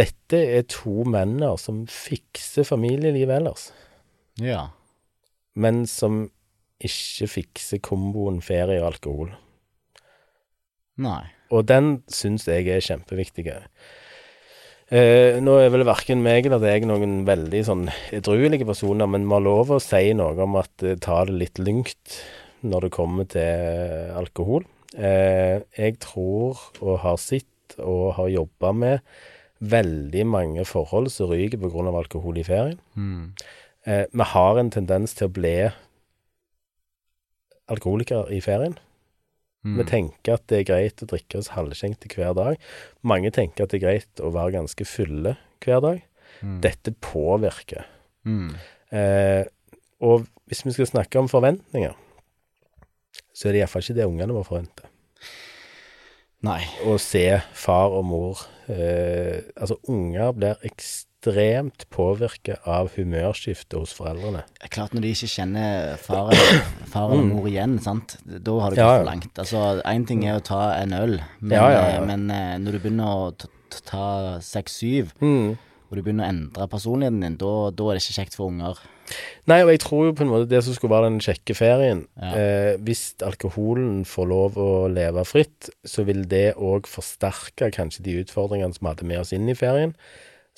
Dette 0.00 0.40
er 0.58 0.66
to 0.70 1.02
menner 1.08 1.56
som 1.60 1.84
fikser 1.90 2.64
familielivet 2.68 3.40
ellers, 3.40 3.70
Ja. 4.40 4.68
men 5.54 5.84
som 5.90 6.28
ikke 6.80 7.26
fikser 7.28 7.80
komboen 7.84 8.38
ferie 8.40 8.80
og 8.80 8.94
alkohol. 8.94 9.32
Nei. 11.00 11.24
Og 11.50 11.66
den 11.68 12.02
syns 12.12 12.46
jeg 12.48 12.68
er 12.70 12.80
kjempeviktig. 12.84 13.48
Eh, 14.90 15.36
nå 15.42 15.54
er 15.62 15.70
vel 15.70 15.84
verken 15.86 16.22
meg 16.22 16.46
eller 16.48 16.62
deg 16.62 16.86
noen 16.88 17.20
veldig 17.28 17.60
sånn 17.66 17.84
edruelige 18.14 18.66
personer, 18.66 19.06
men 19.10 19.26
vi 19.28 19.34
har 19.36 19.44
lov 19.44 19.70
å 19.76 19.80
si 19.82 20.12
noe 20.18 20.34
om 20.42 20.56
at 20.60 20.82
eh, 20.86 20.96
ta 20.98 21.20
det 21.28 21.36
litt 21.36 21.60
lungt 21.62 22.16
når 22.62 22.86
det 22.86 22.94
kommer 22.94 23.28
til 23.30 24.12
alkohol. 24.16 24.66
Eh, 24.96 25.62
jeg 25.78 25.98
tror, 26.02 26.58
og 26.82 27.00
har 27.04 27.18
sett 27.22 27.76
og 27.78 28.14
har 28.18 28.32
jobba 28.32 28.72
med, 28.74 29.06
veldig 29.60 30.24
mange 30.26 30.64
forhold 30.64 31.10
som 31.12 31.30
ryker 31.30 31.60
pga. 31.60 31.90
alkohol 31.92 32.38
i 32.38 32.44
ferien. 32.44 32.80
Mm. 32.96 33.32
Eh, 33.86 34.06
vi 34.12 34.24
har 34.24 34.58
en 34.58 34.70
tendens 34.70 35.14
til 35.14 35.28
å 35.28 35.32
bli 35.32 35.70
alkoholikere 37.68 38.32
i 38.32 38.40
ferien. 38.40 38.78
Mm. 39.64 39.76
Vi 39.76 39.84
tenker 39.84 40.38
at 40.38 40.46
det 40.48 40.62
er 40.62 40.68
greit 40.72 41.02
å 41.04 41.08
drikke 41.10 41.38
oss 41.38 41.52
halvskjenkte 41.52 42.08
hver 42.14 42.34
dag. 42.34 42.60
Mange 43.02 43.30
tenker 43.30 43.64
at 43.64 43.72
det 43.72 43.80
er 43.80 43.86
greit 43.86 44.22
å 44.24 44.32
være 44.32 44.56
ganske 44.56 44.86
fulle 44.88 45.36
hver 45.60 45.82
dag. 45.84 46.02
Mm. 46.40 46.60
Dette 46.64 46.94
påvirker. 47.04 47.84
Mm. 48.24 48.54
Eh, 48.96 49.44
og 50.00 50.24
hvis 50.48 50.64
vi 50.64 50.72
skal 50.72 50.88
snakke 50.88 51.20
om 51.20 51.28
forventninger, 51.28 51.92
så 53.40 53.48
er 53.48 53.56
det 53.56 53.62
iallfall 53.62 53.80
ikke 53.86 53.96
det 53.96 54.04
ungene 54.10 54.34
våre 54.36 54.44
forventer. 54.50 54.90
Nei. 56.44 56.60
Å 56.88 56.94
se 57.00 57.24
far 57.52 57.92
og 57.92 58.04
mor 58.08 58.38
eh, 58.72 59.42
Altså, 59.60 59.76
unger 59.92 60.30
blir 60.36 60.62
ekstremt 60.64 61.84
påvirket 61.92 62.64
av 62.64 62.88
humørskiftet 62.94 63.76
hos 63.76 63.92
foreldrene. 63.96 64.46
Klart 64.72 64.94
når 64.96 65.04
de 65.04 65.10
ikke 65.12 65.28
kjenner 65.34 65.98
far 66.00 66.30
far 66.88 67.12
eller 67.12 67.26
mor 67.28 67.48
igjen, 67.50 67.76
sant. 67.84 68.16
Da 68.24 68.54
har 68.64 68.72
det 68.72 68.80
gått 68.80 68.80
Mm. 68.80 68.86
Ja, 68.86 68.94
ja. 68.94 69.02
for 69.02 69.10
langt. 69.10 69.42
Altså, 69.44 69.64
én 69.92 70.06
ting 70.08 70.24
er 70.24 70.38
å 70.40 70.44
ta 70.48 70.62
en 70.80 70.96
øl, 70.96 71.18
men, 71.40 71.56
Ja, 71.58 71.66
eh, 71.68 72.00
men 72.08 72.30
eh, 72.32 72.54
når 72.62 72.72
du 72.72 72.78
begynner 72.86 73.04
å 73.04 73.32
ta- 73.84 74.38
seks-syv, 74.40 75.12
og 75.20 75.92
du 75.92 76.00
begynner 76.02 76.24
å 76.24 76.30
endre 76.32 76.66
personligheten 76.72 77.20
din, 77.20 77.36
da, 77.36 77.52
da 77.70 77.90
er 77.90 77.98
det 77.98 78.02
ikke 78.06 78.16
kjekt 78.22 78.34
for 78.40 78.48
unger. 78.48 78.80
Nei, 79.50 79.60
og 79.64 79.70
jeg 79.72 79.80
tror 79.82 80.04
jo 80.06 80.12
på 80.14 80.22
en 80.26 80.30
måte 80.32 80.48
det 80.50 80.60
som 80.64 80.74
skulle 80.76 80.94
være 80.94 81.08
den 81.10 81.20
kjekke 81.24 81.54
ferien 81.58 82.04
Ja. 82.20 82.30
eh, 82.36 82.76
Hvis 82.78 83.14
alkoholen 83.26 84.04
får 84.06 84.28
lov 84.30 84.58
å 84.60 84.70
leve 84.92 85.24
fritt, 85.26 85.70
så 85.84 86.04
vil 86.06 86.24
det 86.30 86.54
òg 86.56 86.86
forsterke 86.90 87.70
kanskje 87.74 88.04
de 88.06 88.18
utfordringene 88.24 88.74
som 88.76 88.86
vi 88.86 88.92
hadde 88.94 89.08
med 89.10 89.20
oss 89.22 89.32
inn 89.36 89.48
i 89.48 89.54
ferien. 89.58 89.94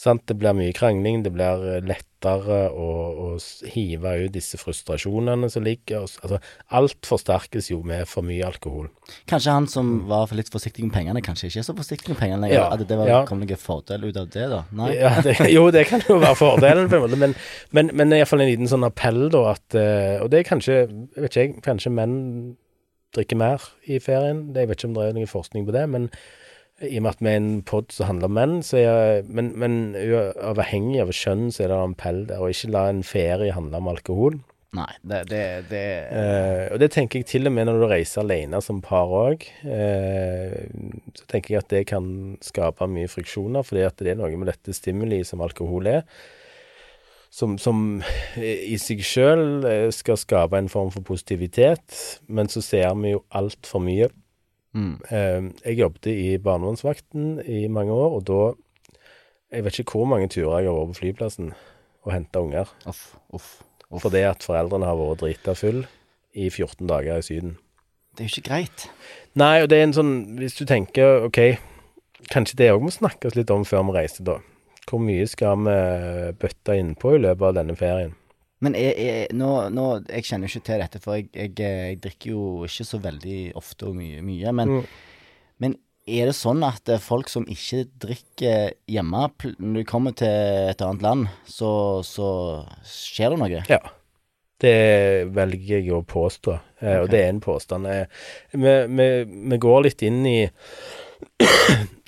Sant? 0.02 0.24
Det 0.26 0.34
blir 0.34 0.54
mye 0.58 0.72
krangling, 0.74 1.20
det 1.22 1.30
blir 1.30 1.62
eh, 1.68 1.82
lettere 1.86 2.56
å, 2.74 2.86
å 3.22 3.26
hive 3.70 4.14
ut 4.24 4.32
disse 4.34 4.58
frustrasjonene 4.58 5.46
som 5.52 5.62
ligger. 5.62 6.02
Altså, 6.02 6.40
alt 6.74 7.06
forsterkes 7.06 7.70
jo 7.70 7.78
med 7.86 8.08
for 8.10 8.26
mye 8.26 8.42
alkohol. 8.48 8.88
Kanskje 9.30 9.54
han 9.54 9.68
som 9.70 9.92
var 10.10 10.32
litt 10.34 10.50
forsiktig 10.50 10.88
med 10.88 10.94
pengene, 10.96 11.22
kanskje 11.22 11.52
ikke 11.52 11.62
er 11.62 11.68
så 11.68 11.76
forsiktig 11.78 12.14
med 12.14 12.18
pengene 12.18 12.42
lenger. 12.46 12.58
Ja, 12.58 12.66
At 12.74 12.82
det 12.88 12.98
var, 12.98 13.12
ja. 13.12 13.20
kom 13.28 13.44
noen 13.44 13.62
fordel 13.62 14.08
ut 14.08 14.18
av 14.18 14.26
det, 14.34 14.48
da? 14.50 14.60
Nei? 14.82 14.90
Ja, 14.98 15.14
det, 15.22 15.36
jo, 15.56 15.68
det 15.74 15.86
kan 15.92 16.02
jo 16.08 16.18
være 16.18 16.40
fordelen, 16.40 16.90
på 16.90 16.98
en 16.98 17.06
måte, 17.06 17.22
men, 17.22 17.38
men, 17.70 17.94
men 18.02 18.18
iallfall 18.18 18.42
en 18.42 18.50
liten 18.50 18.70
sånn 18.74 18.88
appell, 18.88 19.28
da, 19.30 19.46
at 19.54 19.78
eh, 19.78 20.18
Og 20.24 20.32
det 20.34 20.42
er 20.42 20.50
kanskje, 20.50 20.82
jeg 20.82 21.22
vet 21.22 21.30
ikke 21.30 21.46
jeg, 21.46 21.56
kanskje 21.62 21.94
menn 21.94 22.18
drikker 23.14 23.38
mer 23.38 23.70
i 23.86 23.98
ferien. 24.02 24.48
Jeg 24.56 24.66
vet 24.66 24.80
ikke 24.80 24.90
om 24.90 24.94
det 24.96 25.10
er 25.10 25.18
noen 25.20 25.30
forskning 25.30 25.68
på 25.68 25.74
det, 25.76 25.86
men 25.94 26.10
i 26.88 26.98
og 26.98 27.04
med 27.04 27.14
at 27.14 27.20
vi 27.22 27.30
er 27.30 27.40
en 27.40 27.62
pod 27.66 27.92
som 27.94 28.08
handler 28.08 28.30
om 28.30 28.36
menn, 28.38 28.54
så 28.66 28.78
er 28.80 28.86
jeg 28.86 29.26
Men, 29.28 29.52
men 29.58 29.76
uavhengig 29.96 31.02
av 31.02 31.12
kjønn, 31.16 31.50
så 31.54 31.64
er 31.64 31.72
det 31.72 31.78
en 31.82 31.98
pell 31.98 32.24
der, 32.30 32.42
og 32.42 32.54
ikke 32.54 32.72
la 32.74 32.88
en 32.90 33.04
ferie 33.06 33.54
handle 33.54 33.82
om 33.82 33.92
alkohol. 33.92 34.40
Nei, 34.72 34.88
det, 35.04 35.18
det, 35.28 35.42
det 35.68 35.86
Eh, 36.16 36.66
og 36.72 36.78
det 36.80 36.88
tenker 36.94 37.20
jeg 37.20 37.28
til 37.28 37.48
og 37.48 37.52
med 37.52 37.68
når 37.68 37.80
du 37.82 37.86
reiser 37.90 38.22
alene 38.22 38.60
som 38.64 38.80
par 38.84 39.10
òg. 39.12 39.44
Eh, 39.68 40.62
så 41.18 41.26
tenker 41.28 41.54
jeg 41.54 41.64
at 41.64 41.72
det 41.72 41.82
kan 41.90 42.06
skape 42.44 42.88
mye 42.88 43.10
friksjoner, 43.12 43.66
fordi 43.68 43.84
at 43.84 44.00
det 44.00 44.14
er 44.14 44.22
noe 44.22 44.32
med 44.40 44.48
dette 44.48 44.72
stimuli 44.76 45.20
som 45.28 45.44
alkohol 45.44 45.90
er. 45.92 46.06
Som, 47.32 47.56
som 47.60 48.00
i 48.36 48.76
seg 48.80 49.00
sjøl 49.08 49.64
skal 49.96 50.18
skape 50.20 50.58
en 50.60 50.68
form 50.72 50.90
for 50.92 51.04
positivitet, 51.04 51.96
men 52.28 52.48
så 52.52 52.60
ser 52.64 52.92
vi 53.00 53.14
jo 53.14 53.22
altfor 53.32 53.80
mye. 53.84 54.10
Mm. 54.74 54.94
Eh, 55.10 55.48
jeg 55.64 55.78
jobbet 55.80 56.08
i 56.12 56.38
barnevernsvakten 56.42 57.42
i 57.46 57.66
mange 57.68 57.92
år, 57.92 58.18
og 58.18 58.26
da 58.28 58.42
Jeg 59.52 59.64
vet 59.66 59.78
ikke 59.82 59.98
hvor 59.98 60.06
mange 60.08 60.30
turer 60.32 60.62
jeg 60.62 60.70
har 60.70 60.78
vært 60.78 60.94
på 60.94 60.98
flyplassen 61.02 61.50
og 62.06 62.12
henta 62.14 62.40
unger. 62.40 62.70
Off, 62.88 63.18
off, 63.28 63.60
off. 63.90 64.00
Fordi 64.00 64.22
at 64.24 64.40
foreldrene 64.40 64.88
har 64.88 64.96
vært 64.96 65.20
drita 65.20 65.52
full 65.52 65.82
i 66.32 66.46
14 66.48 66.88
dager 66.88 67.20
i 67.20 67.26
Syden. 67.26 67.58
Det 68.16 68.24
er 68.24 68.30
jo 68.30 68.32
ikke 68.32 68.48
greit. 68.48 68.86
Nei, 69.36 69.60
og 69.60 69.68
det 69.68 69.76
er 69.76 69.84
en 69.90 69.94
sånn 69.96 70.14
Hvis 70.38 70.56
du 70.56 70.64
tenker 70.68 71.26
OK, 71.28 71.38
kanskje 72.32 72.62
det 72.62 72.70
òg 72.72 72.80
må 72.80 72.94
snakkes 72.96 73.36
litt 73.36 73.52
om 73.52 73.68
før 73.68 73.84
vi 73.90 73.98
reiser, 73.98 74.24
da. 74.24 74.38
Hvor 74.88 75.04
mye 75.04 75.28
skal 75.28 75.60
vi 75.68 75.76
bøtte 76.40 76.80
innpå 76.80 77.18
i 77.18 77.22
løpet 77.22 77.50
av 77.50 77.60
denne 77.60 77.76
ferien? 77.76 78.16
Men 78.62 78.76
jeg, 78.78 78.92
jeg, 79.02 79.30
nå, 79.34 79.48
nå, 79.74 79.86
jeg 80.06 80.24
kjenner 80.28 80.46
jo 80.46 80.52
ikke 80.60 80.66
til 80.68 80.82
dette, 80.84 81.00
for 81.02 81.18
jeg, 81.18 81.28
jeg, 81.34 81.54
jeg 81.58 81.96
drikker 82.04 82.30
jo 82.34 82.42
ikke 82.68 82.86
så 82.86 83.00
veldig 83.02 83.38
ofte 83.58 83.88
og 83.90 83.96
mye. 83.98 84.20
mye 84.22 84.52
men, 84.54 84.76
Mm. 84.76 84.84
men 85.64 85.74
er 86.06 86.26
det 86.30 86.34
sånn 86.34 86.62
at 86.66 86.88
eh, 86.90 86.98
folk 87.02 87.28
som 87.30 87.44
ikke 87.50 87.84
drikker 88.02 88.72
hjemme, 88.90 89.24
når 89.58 89.80
de 89.82 89.84
kommer 89.86 90.14
til 90.18 90.70
et 90.72 90.80
annet 90.82 91.02
land, 91.04 91.26
så, 91.46 91.72
så 92.06 92.28
skjer 92.86 93.34
det 93.34 93.38
noe? 93.42 93.64
Ja. 93.70 93.80
Det 94.62 94.74
velger 95.34 95.80
jeg 95.80 95.90
å 95.94 96.04
påstå, 96.06 96.52
eh, 96.82 97.00
og 97.02 97.08
det 97.10 97.20
er 97.24 97.30
en 97.32 97.40
påstand. 97.42 97.86
Eh, 97.90 98.06
Vi, 98.54 98.74
vi, 98.94 99.06
vi 99.50 99.58
går 99.58 99.80
litt 99.88 100.02
inn 100.06 100.20
i 100.26 100.36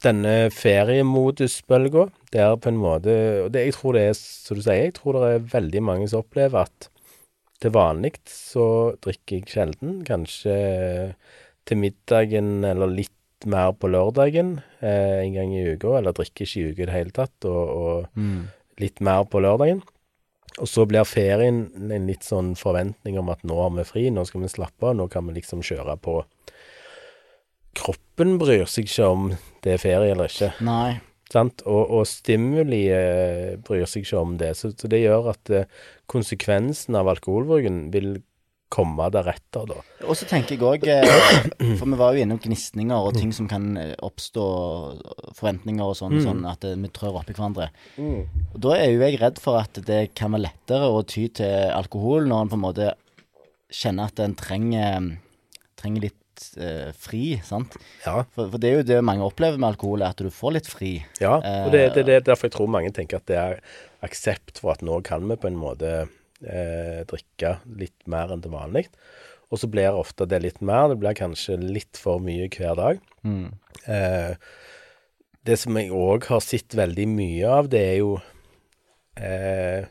denne 0.05 0.51
feriemodusbølga, 0.55 2.09
der 2.35 2.57
på 2.61 2.71
en 2.71 2.81
måte 2.81 3.15
Og 3.45 3.53
det, 3.55 3.67
jeg 3.69 3.77
tror 3.77 3.97
det 3.97 4.03
er, 4.11 4.19
som 4.19 4.59
du 4.59 4.63
sier, 4.65 4.83
jeg 4.87 4.95
tror 4.99 5.19
det 5.19 5.31
er 5.31 5.49
veldig 5.55 5.83
mange 5.83 6.09
som 6.11 6.25
opplever 6.25 6.67
at 6.67 6.91
til 7.63 7.73
vanlig 7.73 8.17
så 8.29 8.67
drikker 9.01 9.39
jeg 9.39 9.49
sjelden. 9.49 10.03
Kanskje 10.05 10.55
til 11.65 11.81
middagen 11.81 12.65
eller 12.67 12.91
litt 12.93 13.47
mer 13.49 13.73
på 13.77 13.89
lørdagen 13.93 14.59
eh, 14.81 15.23
en 15.23 15.33
gang 15.37 15.53
i 15.55 15.65
uka, 15.73 15.99
eller 15.99 16.17
drikker 16.17 16.45
ikke 16.45 16.61
i 16.61 16.71
uka 16.73 16.83
i 16.83 16.89
det 16.89 16.97
hele 16.97 17.15
tatt, 17.17 17.49
og, 17.49 17.63
og 17.69 18.21
Mm. 18.21 18.49
litt 18.81 19.01
mer 19.01 19.25
på 19.25 19.41
lørdagen. 19.41 19.83
Og 20.61 20.69
så 20.71 20.85
blir 20.87 21.07
ferien 21.09 21.65
en 21.91 22.07
litt 22.07 22.23
sånn 22.23 22.53
forventning 22.55 23.19
om 23.19 23.31
at 23.33 23.43
nå 23.43 23.57
har 23.59 23.73
vi 23.75 23.85
fri, 23.89 24.05
nå 24.11 24.27
skal 24.27 24.45
vi 24.45 24.53
slappe 24.53 24.87
av, 24.87 24.95
nå 24.97 25.09
kan 25.11 25.27
vi 25.27 25.35
liksom 25.41 25.65
kjøre 25.67 25.97
på. 25.99 26.21
Kroppen 27.85 28.39
bryr 28.41 28.65
seg 28.71 28.89
ikke 28.89 29.11
om 29.11 29.27
det 29.65 29.77
er 29.77 29.83
ferie 29.83 30.15
eller 30.15 30.31
ikke. 30.31 30.53
Nei. 30.65 31.01
Sant? 31.33 31.65
Og, 31.67 31.83
og 31.99 32.05
stimuli 32.09 32.85
eh, 32.93 33.57
bryr 33.65 33.89
seg 33.91 34.05
ikke 34.05 34.21
om 34.21 34.37
det. 34.41 34.55
Så, 34.59 34.73
så 34.79 34.91
det 34.91 35.03
gjør 35.03 35.33
at 35.35 35.53
eh, 35.53 35.69
konsekvensen 36.11 36.97
av 36.99 37.11
alkoholbruken 37.13 37.89
vil 37.95 38.17
komme 38.75 39.07
deretter, 39.13 39.69
da. 39.71 39.83
Og 40.09 40.17
så 40.19 40.27
tenker 40.29 40.57
jeg 40.57 40.65
òg 40.67 40.87
eh, 40.91 41.05
For 41.79 41.87
vi 41.87 41.99
var 42.01 42.17
jo 42.17 42.25
innom 42.25 42.41
gnisninger 42.43 43.07
og 43.09 43.15
ting 43.17 43.31
som 43.37 43.49
kan 43.51 43.77
eh, 43.81 43.93
oppstå, 44.05 44.47
forventninger 45.39 45.85
og 45.85 45.97
sånn, 45.99 46.19
sånn 46.25 46.43
at 46.51 46.67
eh, 46.67 46.77
vi 46.81 46.91
trør 46.95 47.21
oppi 47.21 47.37
hverandre. 47.37 47.71
Og 48.01 48.59
Da 48.65 48.77
er 48.79 48.91
jo 48.91 49.05
jeg 49.05 49.21
redd 49.23 49.41
for 49.43 49.61
at 49.61 49.79
det 49.87 50.03
kan 50.19 50.35
være 50.35 50.49
lettere 50.49 50.91
å 50.91 51.05
ty 51.07 51.29
til 51.39 51.71
alkohol 51.75 52.29
når 52.31 52.47
en 52.47 52.53
på 52.53 52.61
en 52.61 52.67
måte 52.67 52.91
kjenner 53.75 54.11
at 54.11 54.21
en 54.23 54.37
trenger, 54.39 55.09
trenger 55.81 56.09
litt 56.09 56.21
eh, 56.59 56.91
fri, 56.97 57.39
sant. 57.47 57.77
Ja. 58.05 58.25
For, 58.37 58.51
for 58.53 58.63
det 58.63 58.71
er 58.71 58.81
jo 58.81 58.89
det 58.89 59.01
mange 59.07 59.27
opplever 59.27 59.61
med 59.61 59.75
alkohol, 59.75 60.05
at 60.07 60.21
du 60.23 60.31
får 60.33 60.57
litt 60.59 60.71
fri. 60.71 60.95
Ja, 61.23 61.39
og 61.39 61.73
det, 61.75 61.87
det, 61.97 62.07
det 62.09 62.19
er 62.19 62.27
derfor 62.29 62.51
jeg 62.51 62.57
tror 62.57 62.71
mange 62.73 62.93
tenker 62.95 63.21
at 63.23 63.29
det 63.31 63.41
er 63.41 63.61
aksept 64.05 64.61
for 64.63 64.75
at 64.75 64.85
nå 64.85 65.01
kan 65.07 65.25
vi 65.31 65.39
på 65.41 65.51
en 65.51 65.61
måte 65.61 65.95
eh, 66.03 67.01
drikke 67.11 67.57
litt 67.81 67.97
mer 68.11 68.35
enn 68.35 68.45
til 68.45 68.55
vanlig. 68.55 68.87
Og 69.53 69.61
så 69.61 69.69
blir 69.71 69.95
ofte 69.95 70.27
det 70.27 70.41
litt 70.43 70.61
mer. 70.65 70.89
Det 70.91 70.99
blir 71.03 71.17
kanskje 71.17 71.59
litt 71.61 72.01
for 72.01 72.23
mye 72.23 72.49
hver 72.51 72.79
dag. 72.79 73.03
Eh, 73.87 74.35
det 75.45 75.59
som 75.61 75.77
jeg 75.79 75.93
òg 75.95 76.27
har 76.31 76.41
sett 76.43 76.75
veldig 76.75 77.07
mye 77.13 77.51
av, 77.61 77.69
det 77.71 77.83
er 77.93 77.99
jo 78.01 78.15
eh, 79.21 79.85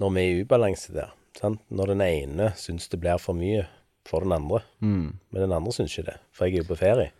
når 0.00 0.14
vi 0.16 0.22
er 0.24 0.30
i 0.32 0.44
ubalanse 0.46 0.94
der. 0.96 1.12
Sant? 1.38 1.62
Når 1.70 1.94
den 1.94 2.02
ene 2.04 2.50
syns 2.58 2.88
det 2.90 2.98
blir 3.00 3.20
for 3.22 3.38
mye 3.38 3.66
for 4.10 4.26
den 4.26 4.34
andre. 4.36 4.62
Mm. 4.82 5.06
Men 5.30 5.44
den 5.44 5.56
andre 5.56 5.74
syns 5.74 5.94
ikke 5.94 6.10
det, 6.10 6.18
for 6.34 6.46
jeg 6.46 6.58
er 6.58 6.64
jo 6.64 6.70
på 6.72 6.80
ferie. 6.80 7.10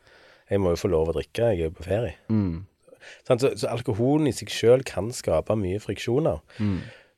Jeg 0.51 0.63
må 0.63 0.75
jo 0.75 0.81
få 0.83 0.91
lov 0.91 1.13
å 1.13 1.17
drikke, 1.17 1.53
jeg 1.53 1.63
er 1.63 1.71
jo 1.71 1.77
på 1.79 1.87
ferie. 1.87 2.17
Mm. 2.33 2.65
Så, 3.27 3.53
så 3.57 3.71
alkoholen 3.71 4.29
i 4.29 4.35
seg 4.37 4.51
sjøl 4.53 4.83
kan 4.87 5.13
skape 5.15 5.57
mye 5.59 5.81
friksjoner. 5.83 6.43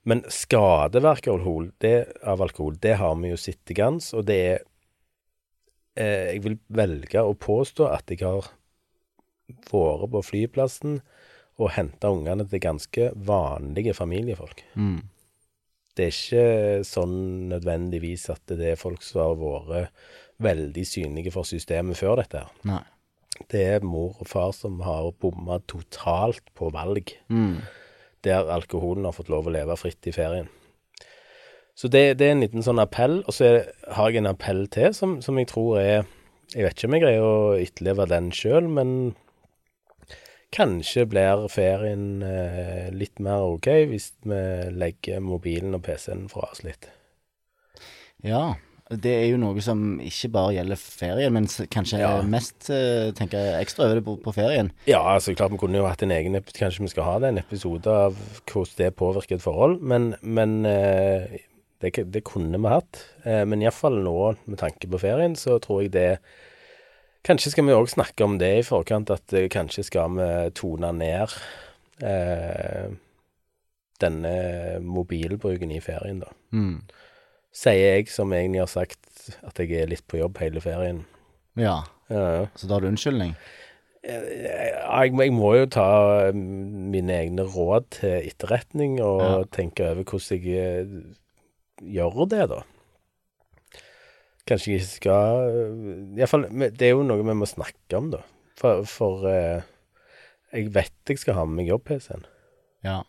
Men 0.09 0.25
skadeverk 0.31 1.29
av 1.31 1.39
alkohol, 1.39 1.71
det, 1.83 1.97
av 2.27 2.43
alkohol, 2.43 2.77
det 2.83 2.97
har 3.01 3.15
vi 3.21 3.31
jo 3.31 3.39
sett 3.39 3.61
til 3.69 3.79
gangs, 3.79 4.11
og 4.19 4.27
det 4.31 4.39
er 4.43 4.59
eh, 5.95 6.35
Jeg 6.35 6.43
vil 6.47 6.59
velge 6.75 7.23
å 7.23 7.37
påstå 7.39 7.87
at 7.93 8.11
jeg 8.11 8.25
har 8.25 8.43
vært 8.43 8.59
på 9.69 10.23
flyplassen 10.25 11.01
og 11.61 11.75
henta 11.77 12.11
ungene 12.11 12.47
til 12.49 12.63
ganske 12.63 13.11
vanlige 13.29 13.95
familiefolk. 13.95 14.65
Mm. 14.75 15.03
Det 15.97 16.07
er 16.07 16.15
ikke 16.15 16.85
sånn 16.89 17.49
nødvendigvis 17.51 18.31
at 18.33 18.41
det 18.49 18.71
er 18.73 18.81
folk 18.81 19.03
som 19.05 19.21
har 19.21 19.35
vært 19.69 19.91
veldig 20.43 20.85
synlige 20.89 21.33
for 21.35 21.45
systemet 21.47 21.99
før 22.01 22.17
dette 22.23 22.41
her. 22.43 22.55
Nei. 22.65 22.81
Det 23.53 23.61
er 23.77 23.85
mor 23.85 24.17
og 24.21 24.29
far 24.29 24.51
som 24.57 24.81
har 24.85 25.11
bomma 25.21 25.59
totalt 25.69 26.43
på 26.57 26.71
valg, 26.75 27.13
Mm. 27.29 27.61
der 28.25 28.49
alkoholen 28.55 29.05
har 29.05 29.13
fått 29.13 29.29
lov 29.33 29.47
å 29.49 29.53
leve 29.53 29.77
fritt 29.77 30.07
i 30.07 30.13
ferien. 30.13 30.49
Så 31.75 31.89
det, 31.89 32.19
det 32.19 32.27
er 32.29 32.33
en 32.37 32.41
liten 32.45 32.63
sånn 32.63 32.79
appell, 32.83 33.23
og 33.27 33.33
så 33.35 33.45
er, 33.49 33.73
har 33.97 34.11
jeg 34.13 34.21
en 34.21 34.29
appell 34.31 34.67
til 34.69 34.93
som, 34.95 35.21
som 35.25 35.39
jeg 35.41 35.49
tror 35.49 35.79
er 35.81 36.05
Jeg 36.53 36.67
vet 36.67 36.75
ikke 36.77 36.89
om 36.91 36.95
jeg 36.99 37.01
greier 37.03 37.23
å 37.25 37.37
etterleve 37.57 38.05
den 38.11 38.27
sjøl, 38.31 38.67
men 38.69 39.15
kanskje 40.53 41.07
blir 41.09 41.47
ferien 41.53 42.23
eh, 42.27 42.91
litt 42.93 43.21
mer 43.25 43.45
OK 43.55 43.69
hvis 43.91 44.11
vi 44.29 44.41
legger 44.77 45.23
mobilen 45.25 45.75
og 45.79 45.83
PC-en 45.87 46.29
fra 46.33 46.49
oss 46.51 46.63
litt. 46.67 46.91
Ja. 48.27 48.53
Det 48.93 49.09
er 49.09 49.31
jo 49.31 49.39
noe 49.41 49.63
som 49.65 49.95
ikke 50.05 50.29
bare 50.35 50.53
gjelder 50.59 50.77
ferien, 50.77 51.33
men 51.33 51.47
kanskje 51.73 52.03
Ja. 52.03 52.11
mest 52.29 52.69
eh, 52.69 53.09
tenker 53.17 53.41
jeg, 53.41 53.63
ekstra 53.65 53.87
over 53.87 53.97
det 53.97 54.05
på, 54.05 54.19
på 54.21 54.35
ferien. 54.37 54.69
Ja, 54.85 55.01
altså 55.15 55.33
klart 55.39 55.55
vi 55.55 55.61
kunne 55.63 55.81
jo 55.81 55.87
hatt 55.89 56.03
en 56.05 56.13
egen 56.13 56.37
episode, 56.37 56.59
Kanskje 56.59 56.85
vi 56.85 56.93
skal 56.93 57.07
ha 57.09 57.15
det, 57.23 57.31
en 57.33 57.41
episode 57.41 57.89
av 57.89 58.19
hvordan 58.45 58.77
det 58.83 58.91
påvirker 59.01 59.39
et 59.39 59.45
forhold. 59.47 59.79
Men, 59.81 60.11
men 60.21 60.59
eh, 60.69 61.39
det, 61.81 61.95
det 62.13 62.25
kunne 62.29 62.61
vi 62.61 62.69
hatt. 62.69 63.01
Men 63.25 63.63
iallfall 63.65 63.97
nå, 64.05 64.19
med 64.45 64.61
tanke 64.61 64.91
på 64.93 65.01
ferien, 65.01 65.33
så 65.41 65.57
tror 65.63 65.87
jeg 65.87 65.95
det 65.97 66.11
Kanskje 67.23 67.53
skal 67.53 67.67
vi 67.69 67.75
òg 67.77 67.87
snakke 67.93 68.25
om 68.27 68.39
det 68.41 68.51
i 68.59 68.65
forkant, 68.67 69.11
at 69.15 69.33
eh, 69.39 69.49
kanskje 69.53 69.85
skal 69.87 70.17
vi 70.17 70.29
tone 70.59 70.91
ned 70.97 71.35
eh, 72.03 72.91
denne 74.03 74.33
mobilbruken 74.83 75.71
i 75.71 75.81
ferien, 75.85 76.19
da. 76.25 76.33
Mm. 76.57 76.81
Sier 77.55 77.99
jeg 78.01 78.09
som 78.11 78.33
egentlig 78.35 78.63
har 78.65 78.71
sagt 78.73 79.29
at 79.45 79.61
jeg 79.61 79.71
er 79.85 79.91
litt 79.93 80.07
på 80.11 80.19
jobb 80.19 80.41
hele 80.43 80.63
ferien. 80.65 81.05
Ja. 81.61 81.83
Ja. 82.11 82.47
Så 82.59 82.67
da 82.67 82.75
har 82.79 82.83
du 82.83 82.89
unnskyldning? 82.91 83.37
Jeg, 84.03 85.13
må- 85.15 85.23
jeg 85.23 85.33
må 85.37 85.53
jo 85.55 85.67
ta 85.71 86.33
mm, 86.35 86.91
mine 86.91 87.15
egne 87.21 87.45
råd 87.47 87.85
til 88.01 88.17
etterretning 88.33 88.97
og 89.05 89.21
Ja. 89.23 89.45
tenke 89.55 89.93
over 89.93 90.03
hvordan 90.03 90.43
jeg 90.43 90.59
eh, 90.59 90.97
gjør 91.87 92.27
det, 92.33 92.49
da. 92.51 92.63
Kanskje 94.49 94.73
jeg 94.75 94.81
ikke 94.83 94.91
skal 94.97 96.17
Iallfall 96.19 96.49
Det 96.75 96.89
er 96.89 96.97
jo 96.97 97.05
noe 97.07 97.23
vi 97.23 97.37
må 97.39 97.47
snakke 97.47 97.99
om, 97.99 98.11
da. 98.17 98.23
For, 98.59 98.83
for 98.91 99.25
eh, 99.31 99.63
jeg 100.53 100.69
vet 100.75 100.93
jeg 101.09 101.19
skal 101.23 101.39
ha 101.39 101.45
med 101.49 101.63
meg 101.63 101.71
jobb-PC-en. 101.73 102.27
Ja. 102.85 103.01